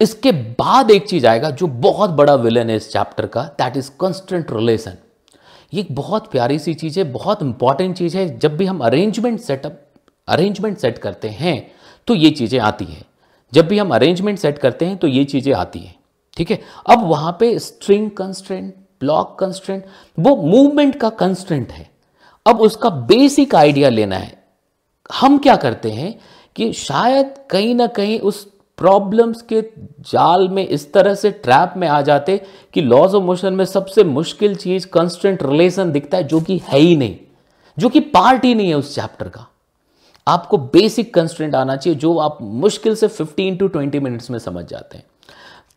इसके 0.00 0.32
बाद 0.32 0.90
एक 0.90 1.08
चीज़ 1.08 1.26
आएगा 1.26 1.50
जो 1.52 1.66
बहुत 1.66 2.10
बड़ा 2.12 2.34
विलन 2.36 2.70
है 2.70 2.76
इस 2.76 2.90
चैप्टर 2.92 3.26
का 3.26 3.42
दैट 3.58 3.76
इज़ 3.76 3.90
कॉन्स्टेंट 3.98 4.52
रिलेशन 4.52 4.96
ये 5.72 5.80
एक 5.80 5.94
बहुत 5.94 6.30
प्यारी 6.30 6.58
सी 6.58 6.74
चीज़ 6.74 6.98
है, 6.98 7.04
बहुत 7.12 7.42
इंपॉर्टेंट 7.42 7.96
चीज़ 7.96 8.16
है। 8.16 8.38
जब 8.38 8.56
भी 8.56 8.66
हम 8.66 8.80
अरेंजमेंट 8.80 9.40
सेटअप 9.40 9.80
अरेंजमेंट 10.28 10.78
सेट 10.78 10.98
करते 10.98 11.28
हैं 11.30 11.70
तो 12.08 12.14
ये 12.14 12.30
चीज़ें 12.32 12.58
आती 12.60 12.84
हैं। 12.84 13.04
जब 13.56 13.68
भी 13.68 13.78
हम 13.78 13.94
अरेंजमेंट 13.94 14.38
सेट 14.38 14.58
करते 14.58 14.84
हैं 14.84 14.96
तो 14.96 15.06
ये 15.06 15.24
चीज़ें 15.24 15.52
आती 15.54 15.78
हैं। 15.78 15.94
ठीक 16.36 16.50
है? 16.50 16.60
अब 16.90 17.04
वहाँ 17.04 17.36
पे 17.40 17.58
स्ट्रिंग 17.58 18.10
कंस्ट्रेंट 18.10 18.74
ब्लॉक 19.00 19.36
कंस्ट्रेंट 19.40 19.84
वो 20.18 20.34
मूवमेंट 20.38 20.96
का 20.96 21.08
कंस्ट्रेंट 21.10 21.72
है। 21.72 21.88
अब 22.46 22.60
उसका 22.60 22.90
बेसिक 22.90 23.54
आइडिया 23.54 23.88
लेना 23.88 24.16
है। 24.16 24.34
हम 25.10 25.38
क्या 25.38 25.56
करते 25.56 25.90
हैं 25.90 26.14
कि 26.56 26.72
शायद 26.72 27.34
कहीं 27.50 27.74
ना 27.74 27.86
कहीं 27.86 28.18
उस 28.20 28.44
प्रॉब्लम्स 28.78 29.42
के 29.42 29.60
जाल 30.02 30.48
में 30.48 30.66
इस 30.66 30.92
तरह 30.92 31.14
से 31.14 31.30
ट्रैप 31.30 31.74
में 31.76 31.86
आ 31.88 32.00
जाते 32.02 32.40
कि 32.74 32.80
लॉज 32.80 33.14
ऑफ़ 33.14 33.24
मोशन 33.24 33.54
में 33.54 33.64
सबसे 33.64 34.04
मुश्किल 34.04 34.56
चीज़ 34.56 34.86
कंस्टेंट 34.86 35.42
रिलेशन 35.42 35.92
दिखता 35.92 36.16
है, 36.16 36.24
जो 36.24 36.40
कि 36.40 36.60
है 36.68 36.78
ही 36.78 36.96
नहीं, 36.96 37.16
जो 37.78 37.88
कि 37.88 38.00
पार्ट 38.00 38.44
ही 38.44 38.54
नहीं 38.54 38.68
है 38.68 38.74
उस 38.74 38.94
चैप्टर 38.94 39.28
का। 39.28 39.46
आपको 40.28 40.58
बेसिक 40.58 41.14
कंस्टेंट 41.14 41.54
आना 41.54 41.76
चाहिए 41.76 41.98
जो 41.98 42.18
आप 42.18 42.38
मुश्किल 42.42 42.94
से 42.94 43.08
15 43.08 43.58
टू 43.58 43.68
20 43.68 44.00
मिनट्स 44.00 44.30
में 44.30 44.38
समझ 44.38 44.64
जाते 44.64 44.98
हैं। 44.98 45.04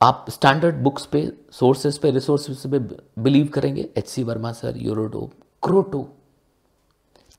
आप 0.01 0.25
स्टैंडर्ड 0.29 0.75
बुक्स 0.75 1.05
पे 1.05 1.31
सोर्सेस 1.51 1.97
पे 1.97 2.11
रिसोर्सेस 2.11 2.63
पे 2.67 2.79
बिलीव 3.21 3.47
करेंगे। 3.47 3.89
H 3.97 4.07
C 4.07 4.23
Verma 4.23 4.51
sir 4.51 4.77
यूरोडो 4.77 5.31
क्रोटो 5.63 6.01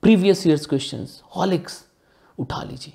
previous 0.02 0.46
years 0.46 0.66
question 0.66 1.06
हॉलिक्स 1.36 1.84
उठा 2.38 2.62
लीजिए। 2.62 2.94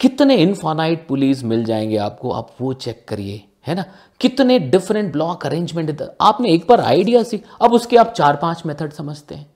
कितने 0.00 0.36
इनफानाइट 0.36 1.06
पुलिस 1.08 1.44
मिल 1.44 1.64
जाएँगे 1.64 1.96
आपको? 1.96 2.30
आप 2.30 2.54
वो 2.60 2.72
चेक 2.72 3.06
करिए, 3.08 3.44
है 3.66 3.74
ना? 3.74 3.84
कितने 4.20 4.58
डिफरेंट 4.58 5.12
ब्लॉक 5.12 5.46
अरेंजमेंट 5.46 6.02
आपने 6.20 6.52
एक 6.52 6.66
बार 6.68 6.80
आइडिया 6.80 7.22
सीख, 7.22 7.44
अब 7.62 7.72
उसके 7.72 7.96
आप 7.96 8.12
चार 8.12 8.36
पाँच 8.36 8.62
मेथड 8.66 8.92
समझते 8.92 9.34
हैं। 9.34 9.51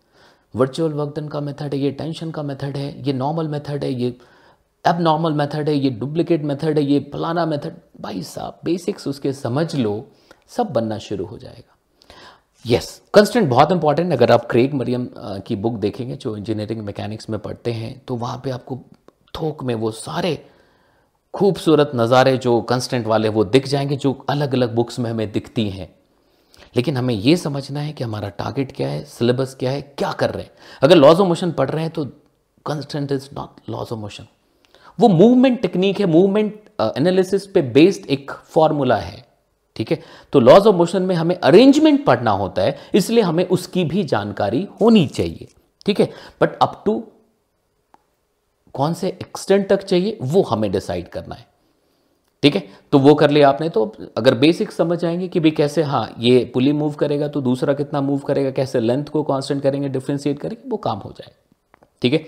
वर्चुअल 0.56 0.92
वर्कडन 0.92 1.28
का 1.28 1.40
मेथड 1.40 1.74
है, 1.74 1.78
ये 1.80 1.90
टेंशन 1.92 2.30
का 2.30 2.42
मेथड 2.42 2.76
है, 2.76 2.88
ये 3.06 3.12
नॉर्मल 3.12 3.48
मेथड 3.48 3.84
है, 3.84 3.92
ये 3.92 4.16
अब 4.84 5.00
नॉर्मल 5.00 5.32
मेथड 5.34 5.68
है, 5.68 5.76
ये 5.76 5.90
डुप्लीकेट 5.92 6.42
मेथड 6.42 6.78
है, 6.78 6.84
ये 6.84 6.98
फलाना 7.12 7.46
मेथड 7.46 7.76
भाई 8.00 8.22
साहब 8.24 8.60
बेसिक्स 8.64 9.08
उसके 9.08 9.32
समझ 9.34 9.74
लो, 9.76 10.04
सब 10.48 10.72
बनना 10.72 10.98
शुरू 10.98 11.24
हो 11.26 11.38
जाएगा। 11.38 11.74
यस 12.64 13.00
कंस्टेंट 13.14 13.48
बहुत 13.48 13.72
इंपॉर्टेंट 13.72 14.12
अगर 14.12 14.30
आप 14.32 14.46
क्रेग 14.50 14.74
मरियम 14.74 15.08
की 15.46 15.56
बुक 15.56 15.74
देखेंगे, 15.76 16.16
जो 16.16 16.36
इंजीनियरिंग 16.36 16.80
मैकेनिक्स 16.80 17.30
में 17.30 17.38
पढ़ते 17.40 17.72
हैं 17.72 18.00
तो 18.08 18.14
वहाँ 18.16 18.40
पे 18.44 18.50
आपको 18.50 18.78
थोक 19.34 19.62
में 19.64 19.74
वो 19.74 19.90
सारे 19.90 20.38
खूबसूरत 21.34 21.90
नज़ारे 21.94 22.36
जो 22.38 22.60
कंस्टेंट 22.62 23.06
वाले 23.06 23.28
वो 23.28 23.44
दिख 23.46 23.68
जाएँगे, 23.68 23.96
जो 23.96 24.12
अलग 24.30 24.54
अलग 24.54 24.74
बुक्स 24.74 24.98
में 24.98 25.10
हमें 25.10 25.30
दिखती 25.32 25.68
हैं। 25.70 25.88
लेकिन 26.76 26.96
हमें 26.96 27.14
ये 27.14 27.36
समझना 27.36 27.80
है 27.80 27.92
कि 27.92 28.04
हमारा 28.04 28.28
टारगेट 28.38 28.72
क्या 28.76 28.88
है 28.88 29.04
सिलेबस 29.04 29.56
क्या 29.60 29.70
है 29.70 29.82
क्या 29.82 30.12
कर 30.12 30.30
रहे 30.30 30.42
हैं। 30.42 30.50
अगर 30.82 30.96
लॉज 30.96 31.20
ऑफ़ 31.20 31.28
मोशन 31.28 31.52
पढ़ 31.52 31.70
रहे 31.70 31.82
हैं 31.82 31.92
तो 31.92 32.04
constant 32.66 33.12
is 33.12 33.28
not 33.34 33.70
laws 33.70 33.92
of 33.92 33.98
motion 34.00 34.26
वो 34.98 35.08
मूवमेंट 35.08 35.60
टेक्निक 35.62 36.00
है 36.00 36.06
मूवमेंट 36.06 36.60
एनालिसिस 36.80 37.46
uh, 37.46 37.52
पे 37.54 37.62
बेस्ड 37.62 38.06
एक 38.06 38.30
फॉर्मूला 38.30 38.96
है 38.96 39.24
ठीक 39.76 39.90
है? 39.90 40.02
तो 40.32 40.40
लॉज 40.40 40.66
ऑफ़ 40.66 40.76
मोशन 40.76 41.02
में 41.02 41.14
हमें 41.14 41.34
अरेंजमेंट 41.36 42.04
पढ़ना 42.04 42.30
होता 42.30 42.62
है 42.62 42.78
इसलिए 42.94 43.22
हमें 43.22 43.44
उसकी 43.46 43.84
भी 43.84 44.04
जानकारी 44.04 44.66
होनी 44.80 45.06
चाहिए 45.06 45.48
ठीक 45.86 46.00
है? 46.00 46.10
बट 46.40 46.58
अप 46.58 46.82
टू 46.86 47.02
कौन 48.74 48.94
से 48.94 49.08
एक्सटेंट 49.08 49.68
तक 49.68 49.82
चाहिए 49.82 50.18
वो 50.22 50.42
हमें 50.42 50.70
डिसाइड 50.72 51.08
करना 51.08 51.34
है। 51.34 51.46
ठीक 52.46 52.54
है? 52.54 52.62
तो 52.92 52.98
वो 52.98 53.14
कर 53.14 53.30
लिया 53.30 53.48
आपने 53.48 53.68
तो 53.68 53.84
अगर 54.16 54.34
बेसिक 54.34 54.72
समझ 54.72 55.04
आएँगे 55.04 55.28
कि 55.28 55.40
भाई 55.40 55.50
कैसे 55.50 55.82
हाँ 55.82 56.14
ये 56.18 56.50
पुली 56.54 56.72
मूव 56.72 56.92
करेगा 56.92 57.28
तो 57.28 57.40
दूसरा 57.40 57.72
कितना 57.74 58.00
मूव 58.00 58.18
करेगा, 58.18 58.50
कैसे 58.50 58.80
लेंथ 58.80 59.04
को 59.04 59.22
कांस्टेंट 59.22 59.62
करेंगे 59.62 59.88
डिफ्रेंशिएट 59.88 60.38
करेंगे, 60.38 60.68
वो 60.68 60.76
काम 60.76 60.98
हो 60.98 61.10
जाएगा। 61.10 61.86
ठीक 62.02 62.12
है? 62.12 62.24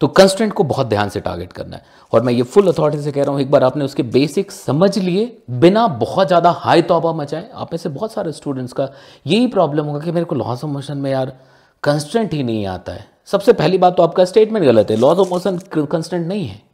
तो 0.00 0.08
कंस्टेंट 0.08 0.52
को 0.52 0.64
बहुत 0.64 0.86
ध्यान 0.86 1.08
से 1.08 1.20
टारगेट 1.20 1.52
करना 1.52 1.76
है। 1.76 1.82
और 2.12 2.22
मैं 2.22 2.32
ये 2.32 2.42
फुल 2.42 2.72
अथॉरिटी 2.72 3.02
से 3.02 3.12
कह 3.12 3.22
रहा 3.22 3.32
हूँ, 3.32 3.40
एक 3.40 3.50
बार 3.50 3.64
आपने 3.64 3.84
उसके 3.84 4.02
बेसिक 4.02 4.52
समझ 4.52 4.98
लिए, 4.98 5.42
बिना 5.50 5.86
बहुत 5.88 6.26
ज़्यादा 6.26 6.50
हाई 6.50 6.82
तोबा 6.82 7.12
मचाए, 7.12 7.50
आप 7.54 7.72
में 7.72 7.78
से 7.78 7.88
बहुत 7.88 8.12
सारे 8.12 8.32
स्टूडेंट्स 8.32 8.72
का 8.72 8.88
यही 9.26 9.46
प्रॉब्लम 9.46 9.84
होगा 9.84 10.00
कि 10.00 10.12
मेरे 10.12 10.26
को 10.26 10.34
लॉस 10.34 10.64
ऑफ़ 10.64 10.70
मोशन 10.70 10.98
में 10.98 11.10
यार 11.10 11.36
कंस्टेंट 11.82 12.34
ही 12.34 12.42
नहीं 12.42 12.64
आता 12.66 12.92
है। 12.92 13.06
सबसे 13.26 13.52
पहली 13.52 13.78
बात 13.78 13.96
तो 13.96 14.02
आपका 14.02 14.24
स्टेटमेंट 14.24 14.64
गलत 14.66 14.90
है। 14.90 14.96
लॉस 14.96 15.18
ऑफ़ 15.18 15.28
मोशन 15.28 15.58
कंस्टेंट 15.76 16.26
नहीं 16.26 16.46
है। 16.46 16.67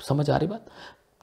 समझ 0.00 0.28
आ 0.30 0.36
रही 0.36 0.48
बात? 0.48 0.66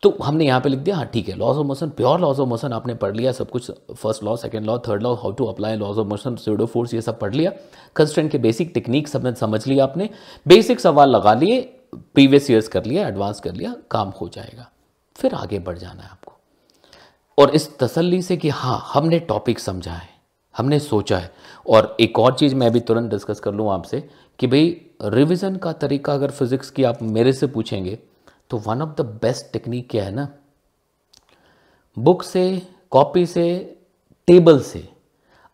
तो 0.03 0.09
हमने 0.23 0.45
यहाँ 0.45 0.61
पे 0.61 0.69
लिख 0.69 0.79
दिया 0.79 0.95
हाँ 0.95 1.05
ठीक 1.05 1.27
है 1.29 1.35
laws 1.35 1.57
of 1.57 1.65
motion 1.67 1.89
pure 1.89 2.19
laws 2.19 2.39
of 2.39 2.49
motion 2.49 2.73
आपने 2.73 2.93
पढ़ 2.95 3.15
लिया, 3.15 3.31
सब 3.31 3.49
कुछ 3.49 3.69
first 3.93 4.23
law 4.23 4.35
second 4.35 4.65
law 4.65 4.77
third 4.87 5.03
law 5.03 5.13
how 5.15 5.31
to 5.31 5.45
apply 5.45 5.75
laws 5.77 5.97
of 5.97 6.07
motion 6.07 6.35
pseudo 6.37 6.65
force 6.65 6.93
ये 6.93 7.01
सब 7.01 7.19
पढ़ 7.19 7.33
लिया 7.33 7.51
कंस्टेंट 7.95 8.31
के 8.31 8.37
बेसिक 8.37 8.71
टेक्निक 8.73 9.07
सब 9.07 9.33
समझ 9.35 9.65
लिया 9.67 9.83
आपने 9.83 10.09
बेसिक 10.45 10.79
सवाल 10.79 11.09
लगा 11.09 11.33
लिए 11.35 11.61
प्रीवियस 11.95 12.49
ईयर्स 12.51 12.67
कर 12.67 12.85
लिया 12.85 13.07
एडवांस 13.07 13.39
कर 13.39 13.53
लिया, 13.53 13.75
काम 13.91 14.09
हो 14.21 14.29
जाएगा, 14.29 14.69
फिर 15.15 15.33
आगे 15.35 15.59
बढ़ 15.59 15.77
जाना 15.77 16.03
है 16.03 16.09
आपको। 16.09 16.33
और 17.37 17.49
इस 17.51 17.77
तसल्ली 17.79 18.21
से 18.21 18.37
कि 18.37 18.49
हाँ 18.51 18.79
हमने 18.93 19.19
टॉपिक 19.21 19.59
समझा 19.59 19.91
है, 19.91 20.09
हमने 20.55 20.79
सोचा 20.81 21.17
है, 21.17 21.31
और 21.65 21.95
एक 21.99 22.19
और 22.19 22.33
चीज़ 22.35 22.55
मैं 22.55 22.67
अभी 22.67 22.79
तुरंत 22.81 23.11
डिस्कस 23.11 23.39
कर 23.39 23.53
लूँ 23.53 23.71
आपसे 23.71 24.07
कि 24.39 24.47
भाई 24.47 24.69
रिविज़न 25.03 25.55
का 25.55 25.71
तरीका 25.73 26.13
अगर 26.13 26.31
फिज़िक्स 26.31 26.69
की 26.69 26.83
आप 26.83 27.01
मेरे 27.03 27.33
से 27.33 27.47
पूछेंगे 27.47 27.99
तो 28.53 28.57
one 28.57 28.81
of 28.81 28.89
the 28.89 29.05
best 29.21 29.45
technique 29.53 29.89
क्या 29.89 30.03
है 30.03 30.11
ना? 30.11 30.27
बुक 31.97 32.23
से 32.23 32.41
कॉपी 32.91 33.25
से 33.25 33.45
टेबल 34.27 34.59
से 34.59 34.87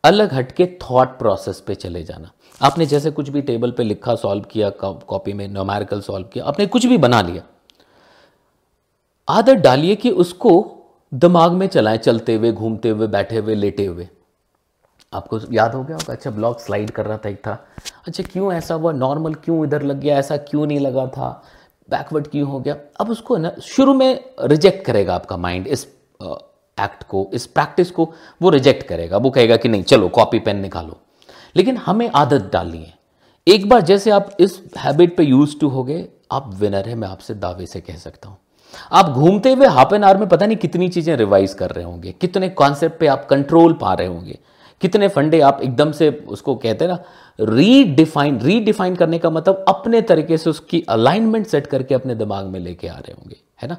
अलग 0.03 0.33
हटके 0.33 0.65
थॉट 0.81 1.07
प्रोसेस 1.07 1.59
पे 1.59 1.75
चले 1.75 2.03
जाना। 2.03 2.31
आपने 2.61 2.85
जैसे 2.85 3.11
कुछ 3.11 3.29
भी 3.29 3.41
टेबल 3.41 3.71
पे 3.71 3.83
लिखा 3.83 4.15
सॉल्व 4.15 4.43
किया 4.43 4.69
कॉपी 4.69 5.33
में 5.33 5.47
नोमैरिकल 5.47 6.01
सॉल्व 6.01 6.27
किया, 6.27 6.45
आपने 6.45 6.65
कुछ 6.65 6.85
भी 6.85 6.97
बना 6.97 7.21
लिया। 7.21 7.43
आदत 9.29 9.57
डालिए 9.57 9.95
कि 9.95 10.09
उसको 10.09 10.51
दिमाग 11.13 11.51
में 11.51 11.67
चलाएँ, 11.67 11.97
चलते 11.97 12.35
हुए, 12.35 12.51
घूमते 12.51 12.89
हुए, 12.89 13.07
बैठे 13.07 13.37
हुए, 13.37 13.55
लेटे 13.55 13.85
हुए। 13.85 14.09
आपको 15.13 15.39
याद 15.51 15.75
हो 15.75 15.83
गया 15.83 15.95
होगा? 15.95 16.13
अच्छा 16.13 16.31
ब्लॉग 16.31 16.59
स्लाइड 16.59 16.91
कर 16.91 17.05
रहा 17.05 17.17
था 17.17 17.29
एक 17.29 17.37
था। 17.37 17.53
अच्छा 18.07 18.23
क्यों 18.23 18.51
ऐसा 18.53 18.73
हुआ? 18.73 18.91
नॉर्मल 18.91 19.33
क्यों 19.33 19.63
इधर 19.65 19.83
लग 19.83 19.99
गया? 19.99 20.17
ऐसा 20.17 20.37
क्यों 20.37 20.65
नहीं 20.65 20.79
लगा 20.79 21.07
था? 21.07 21.43
बैकवर्ड 21.89 22.27
क्यों 22.27 22.49
हो 22.49 22.59
गया? 22.59 22.75
अब 22.99 23.09
उसको 23.09 23.37
ना 23.37 23.51
शुरू 23.63 23.93
में 23.93 24.23
रिजेक्ट 24.41 24.85
करेगा 24.85 25.15
आपका 25.15 25.37
माइंड 25.37 25.67
इस 25.67 25.87
एक्ट 26.21 27.03
को, 27.03 27.29
इस 27.33 27.45
प्रैक्टिस 27.45 27.91
को, 27.91 28.11
वो 28.41 28.49
रिजेक्ट 28.49 28.87
करेगा। 28.87 29.17
वो 29.17 29.29
कहेगा 29.29 29.57
कि 29.57 29.69
नहीं, 29.69 29.83
चलो 29.83 30.09
कॉपी 30.09 30.39
पेन 30.39 30.59
निकालो। 30.59 30.99
लेकिन 31.55 31.77
हमें 31.77 32.09
आदत 32.15 32.49
डालनी 32.53 32.77
है। 32.77 32.97
एक 33.47 33.67
बार 33.69 33.81
जैसे 33.81 34.11
आप 34.11 34.29
इस 34.39 34.61
हैबिट 34.77 35.15
पे 35.17 35.23
यूज़ 35.23 35.57
टू 35.59 35.67
हो 35.67 35.83
गए, 35.83 36.07
आप 36.31 36.51
विनर 36.55 36.87
है, 36.89 36.95
मैं 36.95 37.07
आपसे 37.07 37.33
दावे 37.33 37.65
से 37.65 37.81
कह 37.81 37.95
सकता 37.95 38.29
हूँ। 38.29 38.37
आप 38.91 39.09
घूमते 39.09 39.53
हुए 39.53 39.67
हाफ़ 39.67 39.95
एन 39.95 40.03
आवर 40.03 40.17
में 40.17 40.27
पता 40.29 40.45
नहीं 40.45 40.57
कितनी 40.57 40.89
चीज़ें 40.89 41.15
रिवाइज 41.15 41.53
कर 41.53 41.71
रहे 41.71 41.85
होंगे, 41.85 42.11
कितने 42.11 42.49
कॉन्सेप्ट 42.49 42.99
पे 42.99 43.07
आप 43.07 43.25
कंट्रोल 43.29 43.73
पा 43.73 43.93
रहे 43.93 44.07
होंगे। 44.07 44.37
कितने 44.81 45.07
फंडे 45.07 45.39
आप 45.41 45.59
एकदम 45.63 45.91
से 45.91 46.09
उसको 46.27 46.55
कहते 46.55 46.85
हैं 46.85 46.91
ना 46.91 47.03
रीडिफाइन 47.39 48.39
रीडिफाइन 48.41 48.95
करने 48.95 49.19
का 49.19 49.29
मतलब 49.29 49.65
अपने 49.67 50.01
तरीके 50.01 50.37
से 50.37 50.49
उसकी 50.49 50.81
अलाइनमेंट 50.89 51.47
सेट 51.47 51.67
करके 51.67 51.95
अपने 51.95 52.15
दिमाग 52.15 52.45
में 52.45 52.59
लेके 52.59 52.87
आ 52.87 52.97
रहे 52.97 53.13
होंगे, 53.13 53.37
है 53.61 53.69
ना? 53.69 53.77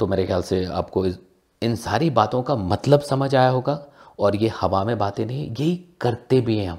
तो 0.00 0.06
मेरे 0.06 0.26
ख्याल 0.26 0.42
से 0.42 0.64
आपको 0.64 1.06
इन 1.62 1.74
सारी 1.76 2.10
बातों 2.10 2.42
का 2.42 2.56
मतलब 2.56 3.00
समझ 3.00 3.34
आया 3.34 3.48
होगा 3.48 3.78
और 4.18 4.36
ये 4.36 4.52
हवा 4.60 4.84
में 4.84 4.96
बातें 4.98 5.24
नहीं, 5.26 5.48
यही 5.50 5.74
करते 6.00 6.40
भी 6.40 6.56
हैं 6.58 6.68
हम, 6.70 6.78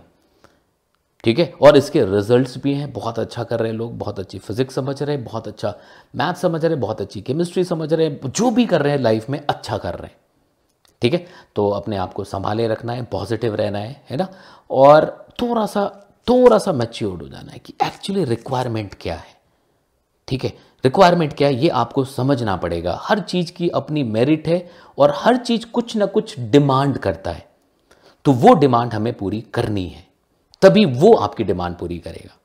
ठीक 1.24 1.40
है? 1.40 1.54
और 1.62 1.78
इसके 1.78 2.04
रिजल्ट्स 2.06 2.58
भी 2.58 2.74
हैं, 2.74 2.92
बहुत 2.94 3.20
अच्छा 3.20 3.44
कर 3.44 3.60
रहे 3.60 3.72
हैं 3.72 3.78
लोग, 3.78 3.98
बहुत 3.98 4.20
अच्छी 4.20 4.40
फिजिक्स 4.40 4.76
समझ 4.76 5.02
रहे 5.04 5.16
हैं, 5.16 5.26
बहुत 5.26 5.48
अच्छा 5.48 5.74
मैथ 6.16 6.34
समझ 6.34 6.64
रहे 6.64 6.72
हैं, 6.72 6.82
बहुत 6.82 7.02
अच्छी 7.02 7.22
केमिस्ट्री 7.22 7.64
समझ 7.64 7.94
रहे 7.94 8.08
हैं, 8.08 8.32
जो 8.32 8.52
भी 8.52 8.66
कर 8.66 8.82
रहे 8.82 8.94
हैं 8.94 9.00
लाइफ 9.00 9.30
में 9.30 9.40
अच्छा 9.40 9.78
कर 9.78 9.94
रहे 9.94 10.08
हैं। 10.08 10.20
ठीक 11.02 11.14
है? 11.14 11.26
तो 11.56 11.70
अपने 11.70 11.98
आप 11.98 12.14
को 12.14 12.24
संभाले 12.24 12.68
रखना 12.68 12.94
है 12.94 13.04
पॉजिटिव 13.04 13.56
रहना 13.56 13.80
है 13.80 14.06
है 14.10 14.18
ना? 14.18 14.28
और 14.72 15.28
थोड़ा 15.42 15.66
सा 15.66 16.08
थोड़ा 16.30 16.58
सा 16.58 16.72
मैच्योर्ड 16.72 17.22
हो 17.22 17.28
जाना 17.28 17.52
है 17.52 17.60
कि 17.60 17.74
एक्चुअली 17.84 18.24
रिक्वायरमेंट 18.24 18.96
क्या 19.02 19.16
है? 19.16 19.42
ठीक 20.28 20.44
है? 20.44 20.50
रिक्वायरमेंट 20.86 21.34
क्या 21.34 21.48
है? 21.48 21.56
ये 21.56 21.70
आपको 21.70 22.06
समझना 22.06 22.56
पड़ेगा। 22.56 23.00
हर 23.02 23.20
चीज़ 23.20 23.52
की 23.52 23.70
अपनी 23.70 24.04
मेरिट 24.04 24.48
है 24.48 24.70
और 24.98 25.14
हर 25.16 25.38
चीज़ 25.38 25.66
कुछ 25.66 25.96
ना 25.96 26.06
कुछ 26.06 26.40
डिमांड 26.40 26.98
करता 26.98 27.32
है। 27.32 27.48
तो 28.26 28.32
वो 28.32 28.54
डिमांड 28.54 28.94
हमें 28.94 29.14
पूरी 29.14 29.42
करनी 29.42 29.88
है। 29.88 30.08
तभी 30.62 30.86
वो 30.86 31.14
आपकी 31.14 31.44
डिमांड 31.44 31.76
पूरी 31.76 31.98
करेगा। 31.98 32.38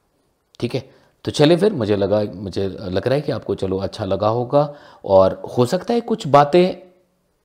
ठीक 0.61 0.75
है? 0.75 0.91
तो 1.25 1.31
चले 1.31 1.57
फिर, 1.57 1.73
मुझे 1.73 1.97
लगा, 1.97 2.23
मुझे 2.35 2.69
लग 2.69 3.07
रहा 3.07 3.15
है 3.15 3.21
कि 3.21 3.33
आपको 3.33 3.55
चलो 3.55 3.79
अच्छा 3.79 4.05
लगा 4.05 4.29
होगा 4.29 4.75
और 5.05 5.43
हो 5.59 5.67
सकता 5.67 5.95
है 5.95 6.01
कुछ 6.01 6.27
बातें 6.27 6.86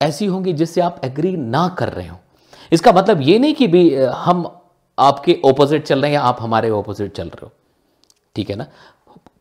ऐसी 0.02 0.26
होंगी 0.26 0.52
जिससे 0.52 0.80
आप 0.80 1.00
एग्री 1.04 1.36
ना 1.36 1.66
कर 1.78 1.88
रहे 1.88 2.06
हो। 2.08 2.18
इसका 2.72 2.92
मतलब 2.92 3.20
ये 3.22 3.38
नहीं 3.38 3.54
कि 3.54 3.66
भी 3.68 3.94
हम 3.96 4.46
आपके 4.98 5.40
ऑपोजिट 5.44 5.84
चल 5.84 6.00
रहे 6.00 6.10
हैं 6.10 6.14
या 6.14 6.22
आप 6.22 6.38
हमारे 6.40 6.70
ऑपोजिट 6.72 7.12
चल 7.12 7.24
रहे 7.24 7.44
हो। 7.44 7.50
ठीक 8.36 8.50
है 8.50 8.56
ना? 8.56 8.66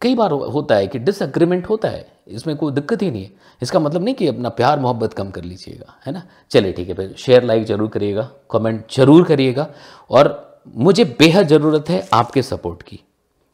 कई 0.02 0.15
बार 0.15 0.32
होता 0.32 0.76
है 0.76 0.88
कि 0.88 1.00
डिसएग्रीमेंट 1.00 1.67
होता 1.69 1.89
है, 1.89 2.06
इसमें 2.28 2.56
कोई 2.58 2.71
दिक्कत 2.74 3.02
ही 3.02 3.10
नहीं 3.12 3.24
है। 3.24 3.32
इसका 3.62 3.80
मतलब 3.80 4.04
नहीं 4.04 4.15
कि 4.15 4.28
अपना 4.28 4.50
प्यार, 4.52 4.80
मोहब्बत 4.80 5.13
कम 5.13 5.30
कर 5.32 5.43
लीजिएगा, 5.43 5.93
है 6.06 6.13
ना? 6.13 6.24
चलिए 6.52 6.71
ठीक 6.74 6.88
है, 6.88 6.93
फिर 6.93 7.13
शेयर 7.17 7.43
लाइक 7.43 7.65
ज़रूर 7.65 7.89
करिएगा 7.89 8.30
कमेंट 8.52 8.84
ज़रूर 8.93 9.24
करिएगा 9.26 9.67
और 10.10 10.63
मुझे 10.78 11.04
बेहद 11.19 11.47
ज़रूरत 11.47 11.89
है 11.89 12.08
आपके 12.13 12.41
सपोर्ट 12.43 12.82
की। 12.82 13.00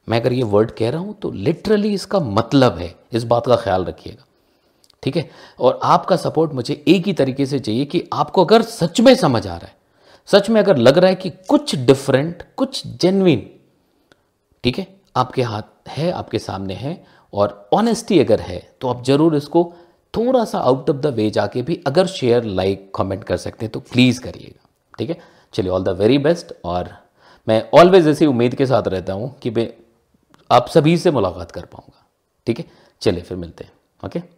मैं 0.08 0.20
अगर 0.22 0.34
ये 0.34 0.43
वर्ड 0.46 0.72
कह 0.72 0.89
रहा 0.89 1.02
हूँ 1.02 1.15
तो 1.22 1.32
लिटरली 1.32 1.93
इसका 1.93 2.20
मतलब 2.22 2.78
है, 2.78 2.93
इस 3.12 3.24
बात 3.26 3.48
का 3.48 3.56
ख्याल 3.58 3.86
रखिएगा। 3.86 4.24
ठीक 5.08 5.17
है? 5.17 5.30
और 5.60 5.80
आपका 5.84 6.15
सपोर्ट 6.17 6.54
मुझे 6.54 6.74
एक 6.88 7.06
ही 7.08 7.12
तरीके 7.13 7.46
से 7.46 7.60
चाहिए 7.60 7.84
कि 7.86 8.04
आपको 8.13 8.43
अगर 8.46 8.62
सच 8.62 9.00
में 9.02 9.13
समझ 9.15 9.46
आ 9.48 9.56
रहा 9.56 9.65
है, 9.65 9.76
सच 10.30 10.50
में 10.50 10.60
अगर 10.62 10.78
लग 10.78 10.98
रहा 10.98 11.10
है 11.10 11.15
कि 11.15 11.30
कुछ 11.50 11.76
डिफरेंट 11.78 12.43
कुछ 12.58 12.82
जेन्युइन 13.02 13.50
ठीक 14.63 14.80
है? 14.80 14.88
आपके 15.15 15.41
हाथ 15.41 15.89
है, 15.89 16.12
आपके 16.12 16.39
सामने 16.39 16.74
है 16.74 17.04
और 17.34 17.70
ऑनेस्टी 17.74 18.20
अगर 18.20 18.39
है 18.41 18.60
तो 18.82 18.88
आप 18.88 19.04
ज़रूर 19.06 19.36
इसको 19.36 19.63
थोड़ा 20.13 20.43
सा 20.46 20.60
आउट 20.60 20.89
ऑफ़ 20.89 20.98
द 20.98 21.13
वे 21.15 21.30
जाके 21.30 21.62
भी 21.62 21.82
अगर 21.88 22.08
शेयर 22.08 22.43
लाइक 22.43 22.91
कमेंट 22.96 23.24
कर 23.24 23.38
सकते 23.38 23.65
हैं 23.65 23.72
तो 23.72 23.80
प्लीज़ 23.82 24.22
करिएगा, 24.22 24.67
ठीक 25.00 25.10
है? 25.10 25.17
चलिए 25.54 25.72
ऑल 25.72 25.84
द 25.84 25.98
वेरी 26.00 26.17
बेस्ट 26.20 26.54
और 26.65 26.89
मैं 27.48 27.63
ऑलवेज 27.74 28.08
ऐसी 28.08 28.26
उम्मीद 28.26 28.56
के 28.56 28.65
साथ 28.65 28.88
रहता 28.88 29.13
हूँ 29.13 29.36
कि 29.39 29.50
मैं 29.52 29.72
आप 30.50 30.67
सभी 30.70 30.98
से 30.98 31.12
मुलाकात 31.12 31.52
कर 31.52 31.65
पाऊँगा, 31.65 32.06
ठीक 32.48 32.60
है? 32.60 32.65
चलिए, 33.02 33.22
फिर 33.22 33.38
मिलते 33.38 33.63
हैं 33.63 33.72
ओके 34.06 34.37